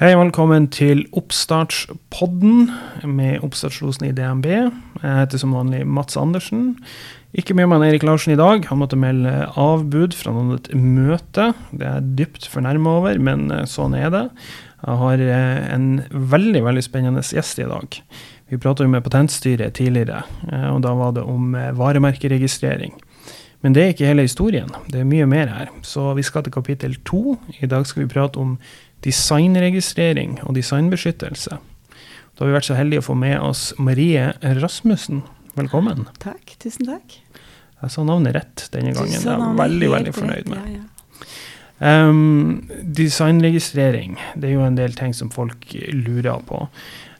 Hei, 0.00 0.14
velkommen 0.16 0.64
til 0.72 1.02
Oppstartspodden 1.12 2.70
med 3.04 3.42
oppstartslosen 3.44 4.06
i 4.06 4.14
DNB. 4.16 4.46
Jeg 4.48 4.70
heter 5.02 5.42
som 5.42 5.52
vanlig 5.52 5.82
Mats 5.84 6.16
Andersen. 6.16 6.70
Ikke 7.36 7.52
med 7.52 7.68
meg 7.68 7.84
Erik 7.84 8.06
Larsen 8.08 8.32
i 8.32 8.38
dag. 8.40 8.64
Han 8.70 8.80
måtte 8.80 8.96
melde 8.96 9.50
avbud 9.60 10.16
fra 10.16 10.32
noen 10.32 10.54
et 10.56 10.70
møte. 10.72 11.50
Det 11.76 11.84
er 11.84 12.08
dypt 12.16 12.48
fornærma 12.48 12.96
over, 13.02 13.20
men 13.20 13.50
eh, 13.52 13.66
sånn 13.68 13.98
er 13.98 14.08
det. 14.14 14.24
Jeg 14.86 14.98
har 15.02 15.26
eh, 15.26 15.60
en 15.76 15.86
veldig 16.32 16.64
veldig 16.70 16.86
spennende 16.88 17.26
gjest 17.36 17.60
i 17.60 17.68
dag. 17.68 18.00
Vi 18.48 18.62
prata 18.64 18.88
med 18.88 19.04
Patentstyret 19.04 19.76
tidligere, 19.76 20.24
eh, 20.48 20.68
og 20.72 20.80
da 20.88 20.96
var 20.96 21.12
det 21.20 21.28
om 21.28 21.52
varemerkeregistrering. 21.76 22.96
Men 23.60 23.76
det 23.76 23.82
er 23.82 23.90
ikke 23.92 24.08
hele 24.08 24.24
historien. 24.24 24.72
Det 24.88 25.02
er 25.02 25.08
mye 25.08 25.26
mer 25.28 25.50
her. 25.52 25.72
Så 25.84 26.14
vi 26.16 26.24
skal 26.24 26.46
til 26.46 26.54
kapittel 26.54 26.96
to. 27.04 27.36
I 27.60 27.68
dag 27.68 27.84
skal 27.84 28.06
vi 28.06 28.14
prate 28.14 28.40
om 28.40 28.56
designregistrering 29.06 30.38
og 30.44 30.54
designbeskyttelse. 30.58 31.58
Da 31.60 32.44
har 32.44 32.50
vi 32.50 32.56
vært 32.56 32.68
så 32.70 32.78
heldige 32.78 33.02
å 33.02 33.08
få 33.10 33.16
med 33.18 33.38
oss 33.44 33.70
Marie 33.78 34.30
Rasmussen. 34.60 35.24
Velkommen. 35.58 36.06
Takk. 36.22 36.54
Tusen 36.62 36.88
takk. 36.88 37.18
Jeg 37.80 37.94
sa 37.94 38.04
navnet 38.04 38.36
rett 38.36 38.66
denne 38.74 38.92
gangen. 38.96 39.16
Jeg 39.16 39.28
er 39.28 39.58
veldig, 39.58 39.90
veldig 39.94 40.14
fornøyd 40.16 40.50
med. 40.52 40.64
Ja, 40.64 40.80
ja. 40.80 40.86
Um, 41.80 42.68
designregistrering, 42.84 44.18
det 44.36 44.50
er 44.50 44.58
jo 44.58 44.64
en 44.66 44.76
del 44.76 44.92
ting 44.98 45.14
som 45.16 45.30
folk 45.32 45.70
lurer 45.72 46.42
på. 46.44 46.66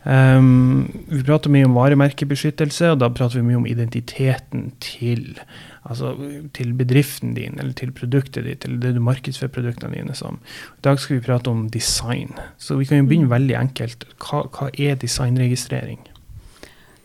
Um, 0.01 0.87
vi 1.11 1.21
prater 1.27 1.53
mye 1.53 1.67
om 1.69 1.75
varemerkebeskyttelse, 1.77 2.95
og 2.95 3.03
da 3.03 3.11
prater 3.13 3.41
vi 3.41 3.49
mye 3.51 3.59
om 3.61 3.69
identiteten 3.69 4.71
til 4.81 5.35
altså 5.89 6.13
til 6.57 6.73
bedriften 6.77 7.35
din, 7.37 7.57
eller 7.59 7.73
til 7.77 7.93
produktet 7.97 8.45
ditt, 8.45 8.65
eller 8.65 8.81
det 8.83 8.95
du 8.97 9.03
markedsfører 9.05 9.53
produktene 9.53 9.97
dine 9.97 10.17
som. 10.17 10.39
I 10.79 10.85
dag 10.87 11.01
skal 11.01 11.19
vi 11.19 11.25
prate 11.25 11.53
om 11.53 11.67
design. 11.73 12.33
Så 12.59 12.77
vi 12.81 12.89
kan 12.89 13.01
jo 13.01 13.09
begynne 13.09 13.29
mm. 13.29 13.35
veldig 13.35 13.57
enkelt. 13.61 14.07
Hva, 14.21 14.45
hva 14.49 14.71
er 14.77 15.01
designregistrering? 15.01 16.03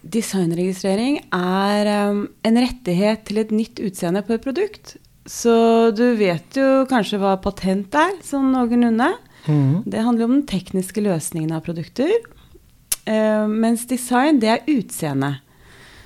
Designregistrering 0.06 1.22
er 1.34 1.90
um, 2.12 2.28
en 2.46 2.62
rettighet 2.62 3.26
til 3.28 3.42
et 3.42 3.56
nytt 3.56 3.82
utseende 3.82 4.22
på 4.26 4.38
et 4.38 4.44
produkt. 4.44 4.98
Så 5.26 5.92
du 5.98 6.06
vet 6.20 6.60
jo 6.60 6.86
kanskje 6.90 7.18
hva 7.22 7.34
patent 7.42 7.96
er, 7.98 8.14
sånn 8.24 8.52
noenlunde. 8.54 9.16
Mm. 9.50 9.82
Det 9.90 10.04
handler 10.06 10.28
om 10.28 10.40
den 10.40 10.48
tekniske 10.50 11.02
løsningen 11.06 11.56
av 11.56 11.66
produkter. 11.66 12.12
Uh, 13.06 13.46
mens 13.50 13.86
design, 13.90 14.40
det 14.42 14.50
er 14.50 14.70
utseende. 14.72 15.36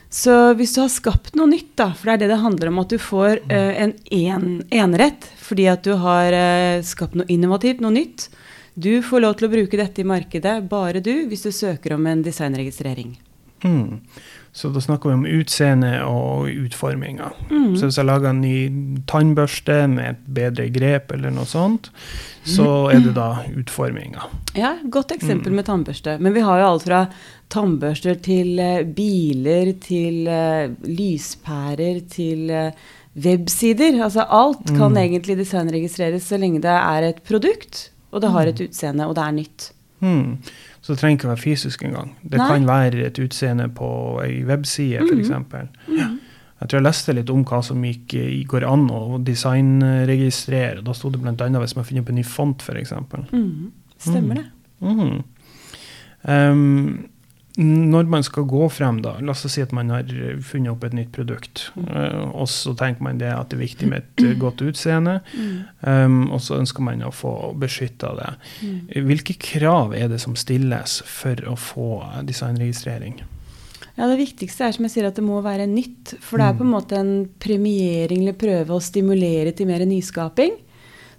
Så 0.10 0.34
hvis 0.58 0.74
du 0.74 0.82
har 0.82 0.90
skapt 0.92 1.36
noe 1.38 1.52
nytt, 1.52 1.76
da, 1.78 1.92
for 1.94 2.10
det 2.10 2.16
er 2.16 2.24
det 2.24 2.32
det 2.34 2.42
handler 2.42 2.72
om, 2.72 2.82
at 2.82 2.92
du 2.92 2.98
får 3.02 3.44
uh, 3.52 3.74
en, 3.86 3.94
en 4.10 4.98
fordi 5.38 5.70
at 5.70 5.86
du 5.86 5.94
har 6.02 6.34
uh, 6.34 6.84
skapt 6.84 7.16
noe 7.20 7.30
innovativt, 7.30 7.84
noe 7.86 7.94
nytt. 7.94 8.28
Du 8.74 9.02
får 9.06 9.22
lov 9.22 9.38
til 9.38 9.48
å 9.48 9.54
bruke 9.54 9.80
dette 9.80 10.02
i 10.02 10.08
markedet, 10.08 10.60
bare 10.70 11.02
du, 11.04 11.28
hvis 11.30 11.46
du 11.46 11.52
søker 11.52 11.96
om 11.96 12.08
en 12.08 12.24
designregistrering. 12.26 13.18
Mm. 13.64 14.00
Så 14.52 14.70
da 14.74 14.82
snakker 14.82 15.12
vi 15.12 15.16
om 15.16 15.26
utseende 15.30 15.92
og 16.04 16.50
utforminga. 16.50 17.30
Mm. 17.52 17.76
Så 17.78 17.88
hvis 17.88 18.00
jeg 18.00 18.08
lager 18.10 18.32
en 18.32 18.42
ny 18.42 18.56
tannbørste 19.08 19.78
med 19.92 20.16
et 20.16 20.24
bedre 20.40 20.66
grep 20.74 21.14
eller 21.16 21.34
noe 21.36 21.46
sånt, 21.48 21.92
så 22.50 22.90
er 22.90 23.04
det 23.06 23.14
da 23.18 23.44
utforminga. 23.54 24.26
Ja, 24.58 24.74
godt 24.90 25.14
eksempel 25.16 25.54
mm. 25.54 25.60
med 25.60 25.68
tannbørste. 25.70 26.18
Men 26.20 26.34
vi 26.34 26.44
har 26.46 26.62
jo 26.62 26.70
alt 26.72 26.88
fra 26.88 27.04
tannbørster 27.54 28.18
til 28.26 28.58
uh, 28.58 28.82
biler, 28.98 29.76
til 29.86 30.26
uh, 30.26 30.74
lyspærer, 30.90 32.02
til 32.10 32.50
uh, 32.50 32.90
websider. 33.20 34.02
Altså 34.02 34.26
alt 34.26 34.66
kan 34.72 34.96
mm. 34.96 35.04
egentlig 35.04 35.38
designregistreres 35.44 36.26
så 36.30 36.42
lenge 36.42 36.64
det 36.66 36.74
er 36.74 37.12
et 37.12 37.22
produkt, 37.28 37.92
og 38.10 38.26
det 38.26 38.34
har 38.34 38.50
mm. 38.50 38.54
et 38.56 38.64
utseende, 38.68 39.08
og 39.08 39.16
det 39.18 39.28
er 39.28 39.38
nytt. 39.44 39.70
Mm. 40.00 40.40
Så 40.90 40.96
det 40.96 41.04
trenger 41.04 41.20
ikke 41.20 41.28
å 41.28 41.30
være 41.30 41.42
fysisk 41.44 41.84
engang. 41.86 42.16
Det 42.26 42.40
Nei. 42.40 42.46
kan 42.50 42.64
være 42.66 43.04
et 43.06 43.20
utseende 43.22 43.68
på 43.78 43.88
ei 44.24 44.40
webside, 44.42 45.04
f.eks. 45.06 45.30
Mm 45.30 45.44
-hmm. 45.52 45.68
ja. 46.00 46.08
Jeg 46.62 46.70
tror 46.70 46.78
jeg 46.80 46.84
leste 46.84 47.14
litt 47.14 47.30
om 47.30 47.44
hva 47.46 47.60
som 47.64 47.84
gikk, 47.86 48.16
går 48.48 48.66
an 48.66 48.90
å 48.90 49.20
designregistrere. 49.24 50.82
Da 50.82 50.94
sto 50.94 51.10
det 51.10 51.22
bl.a. 51.22 51.60
hvis 51.60 51.76
man 51.76 51.86
finner 51.86 52.02
opp 52.02 52.10
en 52.10 52.16
ny 52.16 52.24
font, 52.24 52.62
f.eks. 52.62 52.94
Mm. 53.32 53.72
Stemmer 53.98 54.36
det. 54.36 54.46
Mm. 54.82 55.24
Um, 56.24 57.10
når 57.60 58.08
man 58.08 58.24
skal 58.24 58.46
gå 58.48 58.68
frem, 58.72 59.02
da, 59.04 59.18
la 59.20 59.34
oss 59.34 59.44
si 59.52 59.64
at 59.64 59.74
man 59.76 59.92
har 59.92 60.08
funnet 60.46 60.72
opp 60.72 60.86
et 60.88 60.96
nytt 60.96 61.12
produkt, 61.16 61.66
uh, 61.90 62.30
og 62.32 62.48
så 62.52 62.72
tenker 62.80 63.04
man 63.04 63.20
det 63.20 63.34
at 63.36 63.52
det 63.52 63.58
er 63.58 63.66
viktig 63.66 63.90
med 63.92 64.06
et 64.06 64.24
uh, 64.24 64.36
godt 64.40 64.64
utseende, 64.64 65.18
um, 65.84 66.30
og 66.32 66.40
så 66.46 66.60
ønsker 66.62 66.86
man 66.86 67.04
å 67.04 67.12
få 67.12 67.34
beskytta 67.60 68.14
det. 68.20 68.30
Hvilke 69.10 69.36
krav 69.42 69.92
er 69.98 70.08
det 70.12 70.22
som 70.24 70.38
stilles 70.40 71.02
for 71.08 71.44
å 71.52 71.58
få 71.60 71.90
designregistrering? 72.28 73.20
Ja, 74.00 74.08
Det 74.08 74.22
viktigste 74.22 74.64
er 74.64 74.72
som 74.72 74.88
jeg 74.88 74.94
sier 74.94 75.10
at 75.10 75.20
det 75.20 75.26
må 75.28 75.42
være 75.44 75.68
nytt. 75.68 76.16
For 76.24 76.40
det 76.40 76.48
er 76.48 76.56
på 76.56 76.64
en 76.64 76.72
måte 76.72 76.96
en 76.96 77.14
premiering 77.44 78.24
eller 78.24 78.40
prøve 78.40 78.78
å 78.78 78.84
stimulere 78.84 79.52
til 79.52 79.68
mer 79.68 79.84
nyskaping. 79.84 80.56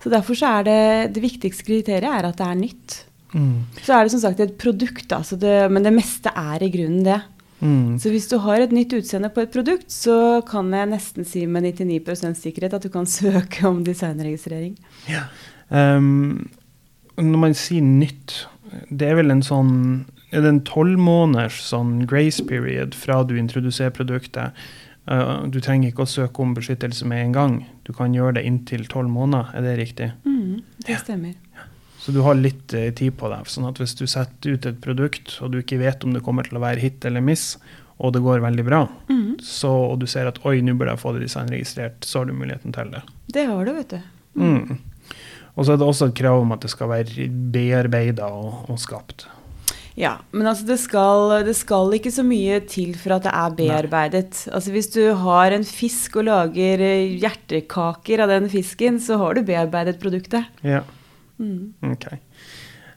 Så 0.01 0.09
Derfor 0.09 0.39
så 0.39 0.55
er 0.57 0.65
det, 0.65 0.81
det 1.19 1.23
viktigste 1.27 1.67
kriteriet 1.67 2.09
er 2.09 2.31
at 2.31 2.41
det 2.41 2.47
er 2.47 2.57
nytt. 2.57 3.01
Mm. 3.35 3.67
Så 3.83 3.95
er 3.95 4.07
det 4.07 4.15
som 4.15 4.23
sagt 4.23 4.41
et 4.43 4.57
produkt, 4.61 5.13
altså 5.15 5.39
det, 5.41 5.55
men 5.71 5.87
det 5.87 5.95
meste 5.95 6.33
er 6.35 6.65
i 6.65 6.71
grunnen 6.73 7.05
det. 7.07 7.21
Mm. 7.61 7.99
Så 8.01 8.11
hvis 8.11 8.29
du 8.31 8.39
har 8.41 8.63
et 8.63 8.73
nytt 8.73 8.95
utseende 8.97 9.29
på 9.33 9.45
et 9.45 9.53
produkt, 9.53 9.91
så 9.93 10.41
kan 10.49 10.73
jeg 10.73 10.89
nesten 10.91 11.29
si 11.29 11.45
med 11.47 11.69
99% 11.69 12.39
sikkerhet 12.41 12.79
at 12.79 12.87
du 12.87 12.91
kan 12.93 13.09
søke 13.21 13.67
om 13.69 13.83
designregistrering. 13.87 14.79
Ja. 15.11 15.27
Um, 15.69 16.49
når 17.21 17.45
man 17.45 17.59
sier 17.59 17.85
nytt, 17.85 18.47
det 18.89 19.11
er 19.11 19.21
vel 19.21 19.35
en 19.35 19.45
sånn 19.45 19.75
er 20.31 20.45
det 20.45 20.51
en 20.53 20.63
tolv 20.63 20.99
måneders 21.03 21.59
sånn 21.67 22.05
grace 22.07 22.45
period 22.47 22.95
fra 22.95 23.19
du 23.27 23.35
introduserer 23.39 23.91
produktet? 23.95 24.55
Uh, 25.11 25.43
du 25.51 25.59
trenger 25.59 25.91
ikke 25.91 26.05
å 26.05 26.11
søke 26.11 26.43
om 26.45 26.53
beskyttelse 26.55 27.07
med 27.11 27.25
en 27.25 27.35
gang. 27.35 27.57
Du 27.83 27.91
kan 27.97 28.15
gjøre 28.15 28.37
det 28.39 28.45
inntil 28.47 28.87
tolv 28.91 29.11
måneder. 29.11 29.51
Er 29.59 29.67
det 29.67 29.73
riktig? 29.81 30.11
Mm, 30.23 30.61
det 30.87 31.01
stemmer. 31.03 31.35
Ja. 31.35 31.50
Så 32.01 32.15
du 32.17 32.23
har 32.25 32.39
litt 32.39 32.73
eh, 32.73 32.89
tid 32.97 33.19
på 33.21 33.29
deg. 33.29 33.49
sånn 33.51 33.69
at 33.69 33.81
hvis 33.81 33.93
du 33.99 34.07
setter 34.09 34.57
ut 34.57 34.67
et 34.67 34.81
produkt, 34.81 35.37
og 35.45 35.53
du 35.53 35.61
ikke 35.61 35.81
vet 35.83 36.05
om 36.07 36.17
det 36.17 36.25
kommer 36.25 36.49
til 36.49 36.57
å 36.57 36.65
være 36.65 36.81
hit 36.81 37.05
eller 37.05 37.25
miss, 37.25 37.59
og 38.01 38.15
det 38.15 38.23
går 38.25 38.41
veldig 38.41 38.65
bra, 38.65 38.85
mm. 39.11 39.41
så, 39.45 39.71
og 39.91 39.99
du 40.01 40.07
ser 40.09 40.31
at 40.31 40.41
oi, 40.49 40.63
nå 40.65 40.73
burde 40.79 40.95
jeg 40.95 41.03
få 41.03 41.13
det 41.13 41.27
designregistrert, 41.27 41.99
så 42.09 42.23
har 42.23 42.31
du 42.31 42.39
muligheten 42.39 42.73
til 42.73 42.95
det. 42.95 43.03
Det 43.29 43.45
har 43.51 43.67
du, 43.69 43.75
vet 43.77 43.93
du. 43.93 43.99
Mm. 44.41 44.55
Mm. 44.71 44.79
Og 45.59 45.67
så 45.67 45.75
er 45.75 45.83
det 45.83 45.91
også 45.91 46.09
et 46.09 46.17
krav 46.23 46.41
om 46.41 46.55
at 46.57 46.65
det 46.65 46.71
skal 46.73 46.89
være 46.89 47.27
bearbeida 47.53 48.31
og, 48.33 48.71
og, 48.71 48.79
skapt. 48.81 49.27
Ja, 49.99 50.15
men 50.33 50.49
altså 50.49 50.65
det 50.71 50.79
skal, 50.81 51.35
det 51.45 51.53
skal, 51.59 51.93
ikke 51.93 52.13
så 52.15 52.25
mye 52.25 52.63
til 52.65 52.95
for 52.97 53.19
at 53.19 53.27
det 53.27 53.35
er 53.37 53.57
bearbeidet. 53.59 54.47
Altså 54.49 54.73
Hvis 54.73 54.89
du 54.95 55.03
har 55.27 55.53
en 55.53 55.67
fisk 55.67 56.17
og 56.23 56.25
lager 56.31 56.81
eh, 56.87 57.19
hjertekaker 57.21 58.25
av 58.25 58.33
den 58.33 58.49
fisken, 58.49 59.03
så 59.03 59.19
har 59.21 59.37
du 59.37 59.45
bearbeidet 59.45 59.99
produktet. 60.01 60.49
Ja. 60.65 60.87
Mm. 61.41 61.93
Ok. 61.93 62.07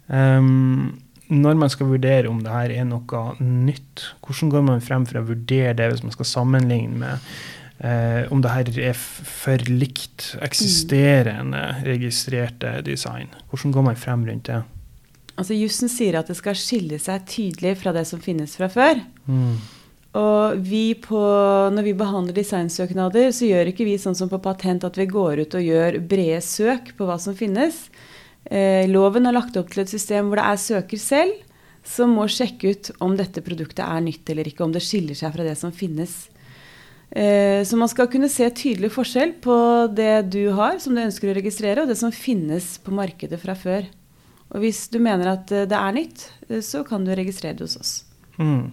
Um, 0.08 1.02
når 1.34 1.58
man 1.58 1.72
skal 1.72 1.90
vurdere 1.90 2.30
om 2.30 2.44
det 2.44 2.54
her 2.54 2.76
er 2.76 2.86
noe 2.88 3.26
nytt, 3.40 4.06
hvordan 4.26 4.52
går 4.54 4.66
man 4.68 4.84
frem 4.84 5.08
for 5.10 5.22
å 5.22 5.28
vurdere 5.32 5.76
det 5.80 5.90
hvis 5.92 6.04
man 6.06 6.14
skal 6.16 6.30
sammenligne 6.30 7.00
med 7.00 7.28
uh, 7.84 8.32
om 8.34 8.44
det 8.44 8.52
her 8.54 8.72
er 8.92 9.00
for 9.00 9.64
likt 9.72 10.34
eksisterende 10.44 11.64
registrerte 11.88 12.82
design? 12.86 13.32
Hvordan 13.50 13.76
går 13.76 13.88
man 13.90 14.00
frem 14.00 14.28
rundt 14.28 14.52
det? 14.52 14.62
Altså 15.34 15.56
Jussen 15.58 15.90
sier 15.90 16.20
at 16.20 16.28
det 16.30 16.38
skal 16.38 16.58
skille 16.60 17.00
seg 17.02 17.24
tydelig 17.30 17.80
fra 17.82 17.94
det 17.96 18.06
som 18.06 18.22
finnes 18.22 18.54
fra 18.60 18.70
før. 18.70 19.02
Mm. 19.26 19.56
Og 20.14 20.60
vi 20.62 20.92
på, 21.02 21.20
når 21.74 21.88
vi 21.88 21.96
behandler 21.98 22.36
designsøknader, 22.38 23.32
så 23.34 23.48
gjør 23.48 23.72
ikke 23.72 23.88
vi 23.88 23.96
sånn 23.98 24.18
som 24.18 24.30
på 24.30 24.38
patent 24.44 24.86
at 24.86 24.98
vi 25.00 25.08
går 25.10 25.42
ut 25.42 25.56
og 25.58 25.66
gjør 25.66 25.98
brede 26.06 26.44
søk 26.46 26.94
på 27.00 27.08
hva 27.10 27.18
som 27.22 27.34
finnes. 27.38 27.88
Eh, 28.46 28.86
loven 28.92 29.26
har 29.30 29.36
lagt 29.36 29.58
opp 29.58 29.72
til 29.72 29.84
et 29.84 29.92
system 29.92 30.30
hvor 30.30 30.42
det 30.42 30.48
er 30.52 30.62
søker 30.62 31.00
selv 31.02 31.42
som 31.84 32.14
må 32.16 32.28
sjekke 32.32 32.72
ut 32.74 32.92
om 33.04 33.16
dette 33.20 33.44
produktet 33.44 33.84
er 33.84 34.04
nytt 34.04 34.30
eller 34.32 34.48
ikke, 34.48 34.64
om 34.66 34.74
det 34.74 34.84
skiller 34.84 35.18
seg 35.18 35.34
fra 35.36 35.46
det 35.46 35.56
som 35.60 35.74
finnes. 35.76 36.14
Eh, 37.12 37.62
så 37.68 37.78
man 37.78 37.92
skal 37.92 38.10
kunne 38.10 38.32
se 38.32 38.48
tydelig 38.50 38.94
forskjell 38.96 39.36
på 39.44 39.58
det 39.94 40.32
du 40.34 40.48
har, 40.58 40.80
som 40.82 40.96
du 40.96 41.04
ønsker 41.04 41.30
å 41.30 41.38
registrere, 41.38 41.84
og 41.84 41.92
det 41.92 42.00
som 42.00 42.14
finnes 42.16 42.78
på 42.82 42.96
markedet 42.96 43.42
fra 43.42 43.58
før. 43.60 43.86
Og 44.54 44.64
hvis 44.64 44.86
du 44.94 45.00
mener 45.04 45.36
at 45.36 45.52
eh, 45.54 45.68
det 45.70 45.78
er 45.78 45.98
nytt, 46.00 46.28
eh, 46.50 46.64
så 46.66 46.82
kan 46.88 47.06
du 47.06 47.14
registrere 47.14 47.60
det 47.60 47.68
hos 47.68 47.78
oss. 47.78 47.94
Mm. 48.40 48.72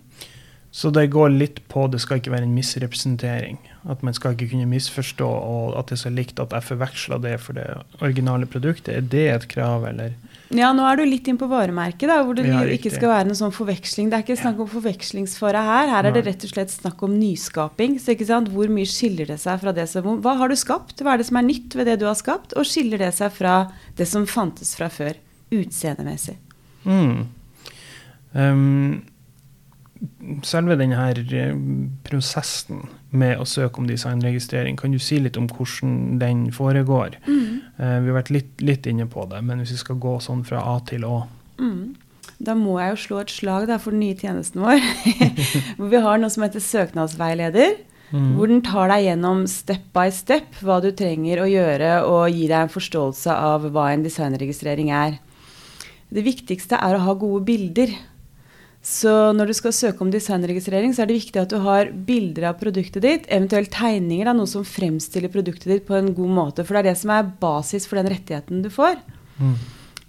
Så 0.71 0.93
det 0.95 1.09
går 1.11 1.33
litt 1.35 1.59
på 1.71 1.89
det 1.91 1.99
skal 1.99 2.21
ikke 2.21 2.31
være 2.31 2.47
en 2.47 2.55
misrepresentering. 2.55 3.59
At 3.91 4.05
man 4.07 4.15
skal 4.15 4.37
ikke 4.37 4.53
kunne 4.53 4.69
misforstå 4.71 5.27
og 5.27 5.73
at 5.81 5.91
det 5.91 5.97
er 5.97 6.03
så 6.05 6.13
likt 6.15 6.43
at 6.43 6.53
jeg 6.55 6.67
forveksler 6.69 7.23
det 7.25 7.33
for 7.43 7.59
det 7.59 7.67
originale 7.99 8.47
produktet. 8.47 8.93
Er 8.95 9.09
det 9.15 9.25
et 9.33 9.47
krav, 9.51 9.89
eller? 9.89 10.15
Ja, 10.55 10.71
nå 10.75 10.85
er 10.87 10.99
du 10.99 11.05
litt 11.07 11.27
inn 11.31 11.39
på 11.39 11.47
varemerket, 11.51 12.07
da, 12.11 12.21
hvor 12.27 12.39
det 12.39 12.47
ja, 12.47 12.63
ikke 12.75 12.91
skal 12.91 13.13
være 13.13 13.29
noen 13.29 13.39
sånn 13.39 13.55
forveksling. 13.55 14.09
Det 14.11 14.19
er 14.19 14.25
ikke 14.25 14.39
snakk 14.39 14.63
om 14.63 14.71
forvekslingsfare 14.71 15.65
her. 15.67 15.91
Her 15.91 16.09
er 16.11 16.15
det 16.15 16.25
rett 16.27 16.47
og 16.47 16.55
slett 16.55 16.75
snakk 16.75 17.03
om 17.07 17.19
nyskaping. 17.19 17.99
Så 18.03 18.15
ikke 18.15 18.31
sant? 18.31 18.51
Hvor 18.55 18.71
mye 18.71 18.91
skiller 18.91 19.31
det 19.31 19.41
seg 19.43 19.59
fra 19.63 19.75
det 19.75 19.87
som 19.91 20.07
Hva 20.23 20.37
har 20.39 20.51
du 20.51 20.59
skapt? 20.59 21.03
Hva 21.03 21.17
er 21.17 21.23
det 21.23 21.31
som 21.31 21.39
er 21.39 21.47
nytt 21.51 21.75
ved 21.79 21.91
det 21.91 21.99
du 22.03 22.07
har 22.07 22.19
skapt? 22.19 22.55
Og 22.59 22.67
skiller 22.67 23.03
det 23.03 23.13
seg 23.19 23.35
fra 23.35 23.61
det 23.99 24.07
som 24.11 24.27
fantes 24.31 24.75
fra 24.79 24.91
før, 24.91 25.19
utseendemessig? 25.55 26.39
Mm. 26.87 27.31
Um, 28.35 29.01
selve 30.47 30.77
denne 30.81 31.01
eh, 31.11 31.55
prosessen 32.07 32.85
med 33.11 33.41
å 33.41 33.47
søke 33.49 33.83
om 33.83 33.89
designregistrering, 33.89 34.79
kan 34.79 34.95
du 34.95 35.01
si 35.03 35.19
litt 35.21 35.39
om 35.41 35.49
hvordan 35.51 36.21
den 36.21 36.47
foregår? 36.55 37.19
Mm. 37.27 37.61
Uh, 37.81 37.97
vi 38.05 38.13
har 38.13 38.17
vært 38.21 38.33
litt, 38.33 38.53
litt, 38.63 38.87
inne 38.87 39.09
på 39.11 39.27
det, 39.31 39.43
men 39.45 39.61
hvis 39.61 39.75
vi 39.75 39.81
skal 39.83 39.99
gå 40.01 40.15
sånn 40.23 40.45
fra 40.47 40.63
A 40.73 40.79
til 40.87 41.05
Å? 41.09 41.25
Mm. 41.61 41.97
Da 42.41 42.55
må 42.57 42.79
jeg 42.81 42.95
jo 42.95 43.01
slå 43.03 43.21
et 43.21 43.33
slag 43.35 43.67
da, 43.69 43.77
for 43.83 43.93
den 43.93 44.05
nye 44.05 44.17
tjenesten 44.17 44.63
vår. 44.65 44.81
hvor 45.77 45.91
vi 45.93 46.05
har 46.07 46.21
noe 46.21 46.33
som 46.33 46.47
heter 46.47 46.65
søknadsveileder. 46.65 47.81
Mm. 48.11 48.31
Hvor 48.35 48.51
den 48.51 48.63
tar 48.67 48.89
deg 48.91 49.05
gjennom 49.05 49.43
step 49.51 49.91
by 49.95 50.09
step 50.15 50.57
hva 50.65 50.81
du 50.83 50.89
trenger 50.97 51.43
å 51.45 51.51
gjøre, 51.51 51.91
og 52.09 52.33
gir 52.33 52.49
deg 52.51 52.65
en 52.65 52.73
forståelse 52.73 53.35
av 53.35 53.69
hva 53.75 53.91
en 53.93 54.07
designregistrering 54.07 54.91
er. 54.95 55.21
Det 56.11 56.25
viktigste 56.27 56.79
er 56.81 56.97
å 56.97 57.05
ha 57.05 57.15
gode 57.15 57.45
bilder. 57.47 57.93
Så 58.81 59.13
når 59.37 59.51
du 59.51 59.55
skal 59.57 59.75
søke 59.77 60.01
om 60.01 60.11
designregistrering, 60.13 60.95
så 60.97 61.05
er 61.05 61.11
det 61.11 61.19
viktig 61.19 61.41
at 61.43 61.51
du 61.53 61.59
har 61.61 61.91
bilder 61.93 62.49
av 62.51 62.61
produktet 62.63 63.05
ditt, 63.05 63.27
eventuelt 63.29 63.69
tegninger, 63.75 64.25
da, 64.25 64.33
noe 64.37 64.49
som 64.49 64.65
fremstiller 64.65 65.33
produktet 65.33 65.69
ditt 65.69 65.85
på 65.89 65.99
en 65.99 66.15
god 66.17 66.33
måte. 66.39 66.65
For 66.65 66.77
det 66.77 66.81
er 66.81 66.89
det 66.91 67.03
som 67.03 67.13
er 67.13 67.29
basis 67.43 67.85
for 67.89 68.01
den 68.01 68.09
rettigheten 68.09 68.65
du 68.65 68.71
får. 68.73 68.97
Mm. 69.37 69.55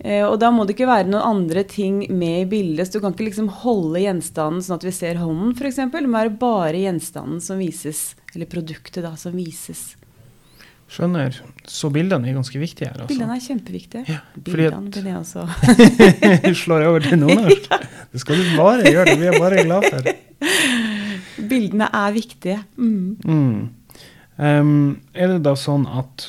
Eh, 0.02 0.24
og 0.24 0.40
da 0.42 0.50
må 0.56 0.64
det 0.66 0.78
ikke 0.78 0.90
være 0.90 1.12
noen 1.12 1.44
andre 1.44 1.66
ting 1.68 2.06
med 2.08 2.46
i 2.46 2.50
bildet. 2.56 2.88
Så 2.88 2.98
du 2.98 3.04
kan 3.04 3.14
ikke 3.14 3.28
liksom 3.28 3.52
holde 3.62 4.06
gjenstanden 4.06 4.64
sånn 4.64 4.80
at 4.80 4.88
vi 4.88 4.96
ser 4.96 5.20
hånden, 5.20 5.52
f.eks. 5.52 5.84
Det 5.92 6.06
må 6.08 6.16
være 6.16 6.38
bare 6.42 6.86
gjenstanden 6.86 7.44
som 7.44 7.60
vises, 7.60 8.14
eller 8.32 8.50
produktet 8.50 9.04
da, 9.04 9.18
som 9.20 9.36
vises. 9.36 9.92
Skjønner. 10.92 11.38
Så 11.72 11.92
bildene 11.94 12.28
er 12.28 12.36
ganske 12.36 12.60
viktige 12.60 12.90
her? 12.90 12.98
Altså. 13.04 13.12
Bildene 13.14 13.36
er 13.38 13.44
kjempeviktige. 13.46 14.02
Ja, 14.10 14.24
bildene 14.36 14.92
blir 14.92 15.06
det 15.06 15.14
også. 15.20 15.46
slår 16.64 16.84
jeg 16.84 16.96
over 16.96 17.06
til 17.06 17.22
nordnorsk? 17.22 17.70
ja. 17.72 17.80
Det 18.12 18.22
skal 18.24 18.42
du 18.42 18.56
bare 18.60 18.88
gjøre, 18.88 19.06
det 19.12 19.20
blir 19.20 19.32
jeg 19.32 19.42
bare 19.42 19.66
glad 19.68 19.88
for. 19.88 20.10
Bildene 21.52 21.88
er 21.96 22.16
viktige. 22.16 22.58
Mm. 22.78 23.18
Mm. 23.26 23.70
Um, 24.42 25.02
er 25.14 25.36
det 25.36 25.44
da 25.46 25.52
sånn 25.60 25.84
at 25.86 26.24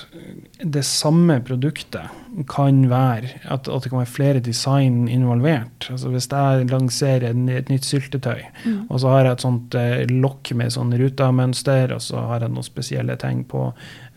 det 0.61 0.83
samme 0.85 1.39
produktet 1.47 2.11
kan 2.51 2.83
være 2.91 3.31
at, 3.47 3.69
at, 3.71 3.85
det 3.85 3.93
kan 3.93 4.03
være 4.03 4.11
flere 4.11 4.43
design 4.45 5.07
involvert? 5.09 5.87
Altså 5.89 6.11
Hvis 6.13 6.29
jeg 6.29 6.67
lanserer 6.69 7.31
et 7.33 7.71
nytt 7.73 7.89
syltetøy, 7.89 8.43
mm. 8.67 8.83
og 8.91 9.01
så 9.01 9.15
har 9.15 9.25
jeg 9.25 9.37
et 9.39 9.47
sånt 9.47 9.79
eh, 9.79 10.03
lokk 10.11 10.53
med 10.61 10.75
sånn 10.75 10.93
rutamønster, 11.01 11.95
og 11.97 12.05
så 12.05 12.27
har 12.29 12.45
jeg 12.45 12.53
noen 12.53 12.69
spesielle 12.69 13.17
ting 13.23 13.47
på, 13.49 13.71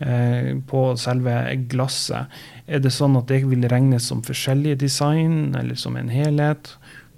eh, 0.04 0.52
på 0.68 0.84
selve 1.00 1.38
glasset, 1.72 2.36
er 2.66 2.84
det 2.84 2.92
sånn 2.92 3.16
at 3.16 3.30
det 3.32 3.44
vil 3.46 3.64
regnes 3.70 4.10
som 4.10 4.20
forskjellige 4.26 4.82
design, 4.82 5.54
eller 5.56 5.78
som 5.78 5.96
en 5.96 6.12
helhet? 6.12 6.74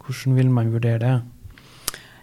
Hvordan 0.09 0.39
vil 0.39 0.49
man 0.49 0.73
vurdere 0.73 1.01
det? 1.03 1.17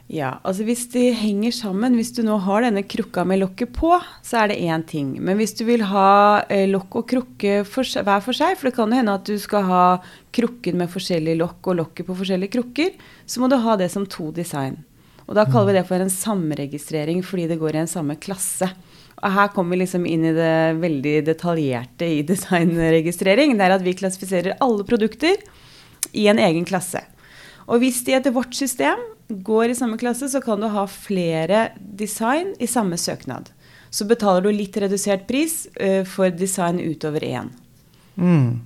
Ja, 0.10 0.36
altså 0.46 0.62
hvis 0.68 0.84
de 0.94 1.08
henger 1.18 1.54
sammen, 1.54 1.96
hvis 1.98 2.12
du 2.14 2.20
nå 2.26 2.36
har 2.46 2.62
denne 2.62 2.84
krukka 2.86 3.24
med 3.26 3.40
lokket 3.42 3.72
på, 3.74 3.96
så 4.26 4.44
er 4.44 4.52
det 4.52 4.60
én 4.62 4.84
ting. 4.86 5.16
Men 5.18 5.40
hvis 5.40 5.56
du 5.58 5.64
vil 5.66 5.82
ha 5.90 6.44
eh, 6.46 6.68
lokk 6.70 7.00
og 7.02 7.08
krukke 7.10 7.64
hver 7.66 8.22
for 8.22 8.38
seg, 8.38 8.54
for 8.58 8.70
det 8.70 8.76
kan 8.78 8.94
jo 8.94 9.00
hende 9.00 9.16
at 9.18 9.26
du 9.26 9.34
skal 9.42 9.66
ha 9.66 9.86
krukken 10.36 10.78
med 10.78 10.92
forskjellig 10.94 11.38
lokk 11.40 11.72
og 11.72 11.80
lokket 11.80 12.10
på 12.10 12.18
forskjellige 12.22 12.54
krukker, 12.54 12.94
så 13.26 13.42
må 13.42 13.50
du 13.50 13.58
ha 13.58 13.78
det 13.82 13.90
som 13.94 14.06
to 14.06 14.30
design. 14.34 14.78
Og 15.26 15.34
da 15.40 15.48
kaller 15.50 15.72
vi 15.72 15.78
det 15.80 15.88
for 15.90 15.98
en 15.98 16.14
samregistrering 16.14 17.26
fordi 17.26 17.48
det 17.50 17.58
går 17.58 17.74
i 17.74 17.82
en 17.82 17.90
samme 17.90 18.18
klasse. 18.22 18.70
Og 19.24 19.34
her 19.34 19.50
kommer 19.56 19.74
vi 19.74 19.82
liksom 19.82 20.06
inn 20.06 20.30
i 20.30 20.36
det 20.38 20.78
veldig 20.86 21.16
detaljerte 21.26 22.12
i 22.20 22.22
designregistrering. 22.30 23.58
Det 23.58 23.66
er 23.66 23.78
at 23.80 23.86
vi 23.86 23.98
klassifiserer 23.98 24.60
alle 24.62 24.86
produkter 24.86 25.42
i 26.14 26.30
en 26.30 26.38
egen 26.38 26.70
klasse. 26.70 27.02
Og 27.66 27.82
hvis 27.82 28.04
de 28.06 28.16
etter 28.18 28.34
vårt 28.36 28.54
system 28.54 29.02
går 29.30 29.72
i 29.72 29.78
samme 29.78 29.98
klasse, 29.98 30.30
så 30.30 30.42
kan 30.44 30.62
du 30.62 30.70
ha 30.70 30.86
flere 30.90 31.70
design 31.78 32.54
i 32.62 32.70
samme 32.70 32.98
søknad. 33.02 33.50
Så 33.90 34.06
betaler 34.10 34.46
du 34.46 34.52
litt 34.54 34.78
redusert 34.78 35.26
pris 35.30 35.66
uh, 35.80 36.04
for 36.06 36.34
design 36.34 36.82
utover 36.84 37.26
én. 37.26 37.50
Mm. 38.20 38.62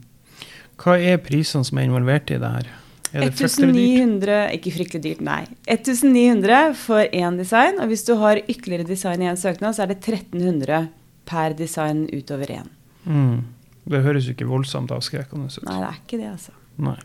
Hva 0.80 0.98
er 1.00 1.20
prisene 1.24 1.68
som 1.68 1.80
er 1.80 1.88
involvert 1.88 2.32
i 2.32 2.40
det 2.42 2.54
her? 2.58 2.70
Er 3.10 3.26
det 3.26 3.42
1900, 3.42 4.52
Ikke 4.54 4.72
fryktelig 4.76 5.02
dyrt, 5.02 5.22
nei. 5.26 5.42
1900 5.66 6.76
for 6.78 7.02
én 7.10 7.40
design. 7.40 7.80
Og 7.82 7.90
hvis 7.90 8.06
du 8.06 8.14
har 8.22 8.42
ytterligere 8.46 8.86
design 8.88 9.24
i 9.24 9.30
én 9.32 9.40
søknad, 9.40 9.76
så 9.76 9.86
er 9.86 9.94
det 9.94 10.02
1300 10.04 10.90
per 11.30 11.56
design 11.58 12.06
utover 12.14 12.54
én. 12.60 12.70
Mm. 13.06 13.48
Det 13.90 14.04
høres 14.06 14.28
jo 14.28 14.36
ikke 14.36 14.50
voldsomt 14.50 14.92
avskrekkende 14.94 15.50
ut. 15.50 15.66
Nei, 15.66 15.80
det 15.82 15.90
er 15.90 15.98
ikke 16.04 16.20
det, 16.22 16.30
altså. 16.36 16.54
Nei. 16.80 16.98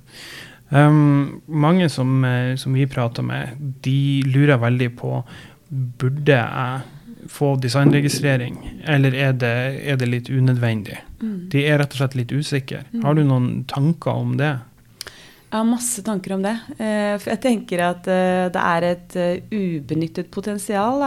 Um, 0.71 1.43
mange 1.47 1.89
som, 1.89 2.25
eh, 2.25 2.57
som 2.57 2.73
vi 2.73 2.87
prater 2.87 3.23
med, 3.23 3.49
de 3.85 4.23
lurer 4.27 4.59
veldig 4.59 4.91
på 4.97 5.21
burde 5.69 6.39
jeg 6.39 7.29
få 7.31 7.55
designregistrering, 7.57 8.57
eller 8.85 9.15
er 9.17 9.33
det, 9.33 9.57
er 9.85 9.99
det 10.01 10.09
litt 10.09 10.31
unødvendig? 10.31 10.99
Mm. 11.21 11.37
De 11.53 11.65
er 11.65 11.79
rett 11.81 11.95
og 11.95 12.01
slett 12.01 12.17
litt 12.19 12.33
usikre. 12.33 12.85
Mm. 12.93 13.05
Har 13.05 13.17
du 13.17 13.23
noen 13.25 13.49
tanker 13.69 14.25
om 14.25 14.35
det? 14.41 14.53
Jeg 15.05 15.55
har 15.61 15.69
masse 15.69 16.03
tanker 16.05 16.35
om 16.37 16.45
det. 16.45 16.57
Uh, 16.81 17.15
for 17.21 17.33
jeg 17.35 17.43
tenker 17.45 17.85
at 17.87 18.11
uh, 18.11 18.51
det 18.53 18.67
er 18.75 18.89
et 18.91 19.17
ubenyttet 19.53 20.31
potensial. 20.35 21.05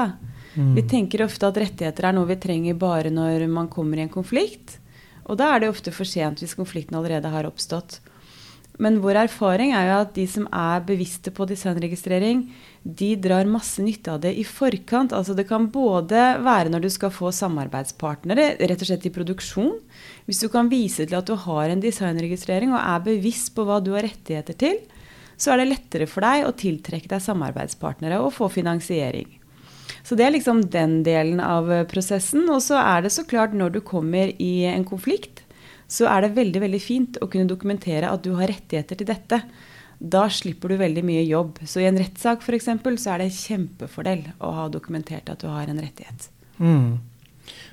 Mm. 0.58 0.74
Vi 0.78 0.88
tenker 0.90 1.26
ofte 1.26 1.50
at 1.50 1.60
rettigheter 1.62 2.10
er 2.10 2.18
noe 2.18 2.30
vi 2.30 2.40
trenger 2.42 2.78
bare 2.80 3.12
når 3.14 3.46
man 3.52 3.70
kommer 3.74 4.00
i 4.00 4.06
en 4.06 4.14
konflikt. 4.14 4.80
Og 5.28 5.38
da 5.42 5.52
er 5.54 5.62
det 5.62 5.74
ofte 5.74 5.92
for 5.94 6.08
sent 6.08 6.42
hvis 6.42 6.56
konflikten 6.58 6.98
allerede 6.98 7.30
har 7.30 7.50
oppstått. 7.50 8.00
Men 8.78 9.00
vår 9.02 9.24
erfaring 9.24 9.72
er 9.74 9.88
jo 9.90 9.94
at 10.04 10.12
de 10.14 10.24
som 10.30 10.46
er 10.54 10.84
bevisste 10.86 11.32
på 11.34 11.48
designregistrering, 11.50 12.44
de 12.86 13.10
drar 13.20 13.50
masse 13.50 13.82
nytte 13.82 14.14
av 14.14 14.22
det 14.22 14.36
i 14.38 14.44
forkant. 14.46 15.16
Altså 15.18 15.34
det 15.38 15.48
kan 15.50 15.66
både 15.74 16.38
være 16.46 16.70
når 16.74 16.86
du 16.86 16.90
skal 16.94 17.14
få 17.14 17.32
samarbeidspartnere, 17.34 18.52
rett 18.62 18.84
og 18.86 18.92
slett 18.92 19.08
i 19.10 19.14
produksjon. 19.16 19.74
Hvis 20.30 20.44
du 20.44 20.48
kan 20.54 20.70
vise 20.70 21.08
til 21.08 21.18
at 21.18 21.26
du 21.26 21.34
har 21.48 21.74
en 21.74 21.82
designregistrering 21.82 22.76
og 22.76 22.84
er 22.84 23.08
bevisst 23.10 23.56
på 23.58 23.66
hva 23.66 23.82
du 23.82 23.96
har 23.98 24.06
rettigheter 24.06 24.60
til, 24.62 24.78
så 25.38 25.54
er 25.54 25.62
det 25.62 25.72
lettere 25.72 26.10
for 26.10 26.26
deg 26.26 26.46
å 26.46 26.54
tiltrekke 26.58 27.10
deg 27.10 27.26
samarbeidspartnere 27.26 28.22
og 28.22 28.34
få 28.38 28.50
finansiering. 28.54 29.30
Så 30.06 30.16
det 30.16 30.28
er 30.28 30.38
liksom 30.38 30.62
den 30.72 31.02
delen 31.06 31.42
av 31.44 31.70
prosessen. 31.92 32.46
Og 32.54 32.62
så 32.64 32.78
er 32.80 33.04
det 33.04 33.14
så 33.16 33.26
klart 33.28 33.58
når 33.58 33.78
du 33.78 33.82
kommer 33.86 34.32
i 34.38 34.54
en 34.70 34.86
konflikt, 34.88 35.44
så 35.88 36.08
er 36.12 36.26
det 36.26 36.36
veldig 36.36 36.62
veldig 36.66 36.84
fint 36.84 37.20
å 37.22 37.30
kunne 37.32 37.50
dokumentere 37.50 38.12
at 38.12 38.24
du 38.26 38.34
har 38.38 38.52
rettigheter 38.52 39.00
til 39.00 39.08
dette. 39.08 39.42
Da 39.98 40.28
slipper 40.30 40.70
du 40.70 40.78
veldig 40.82 41.04
mye 41.08 41.24
jobb. 41.26 41.62
Så 41.66 41.82
i 41.82 41.88
en 41.90 41.98
rettssak 41.98 42.44
f.eks. 42.44 42.70
så 43.02 43.14
er 43.16 43.24
det 43.24 43.34
kjempefordel 43.34 44.26
å 44.38 44.52
ha 44.60 44.66
dokumentert 44.70 45.32
at 45.34 45.42
du 45.42 45.48
har 45.50 45.72
en 45.72 45.80
rettighet. 45.82 46.30
Mm. 46.60 47.00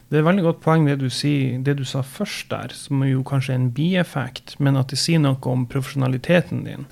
Det 0.09 0.19
er 0.19 0.23
et 0.23 0.29
veldig 0.29 0.45
godt 0.45 0.61
poeng 0.63 0.85
det 0.87 0.99
du, 1.01 1.09
sier, 1.11 1.59
det 1.65 1.75
du 1.81 1.85
sa 1.89 2.05
først 2.07 2.51
der, 2.53 2.73
som 2.77 3.01
er 3.03 3.15
jo 3.15 3.25
kanskje 3.27 3.57
en 3.57 3.71
bieffekt, 3.75 4.55
men 4.63 4.77
at 4.79 4.93
det 4.93 4.99
sier 5.01 5.19
noe 5.19 5.41
om 5.51 5.65
profesjonaliteten 5.67 6.63
din. 6.69 6.85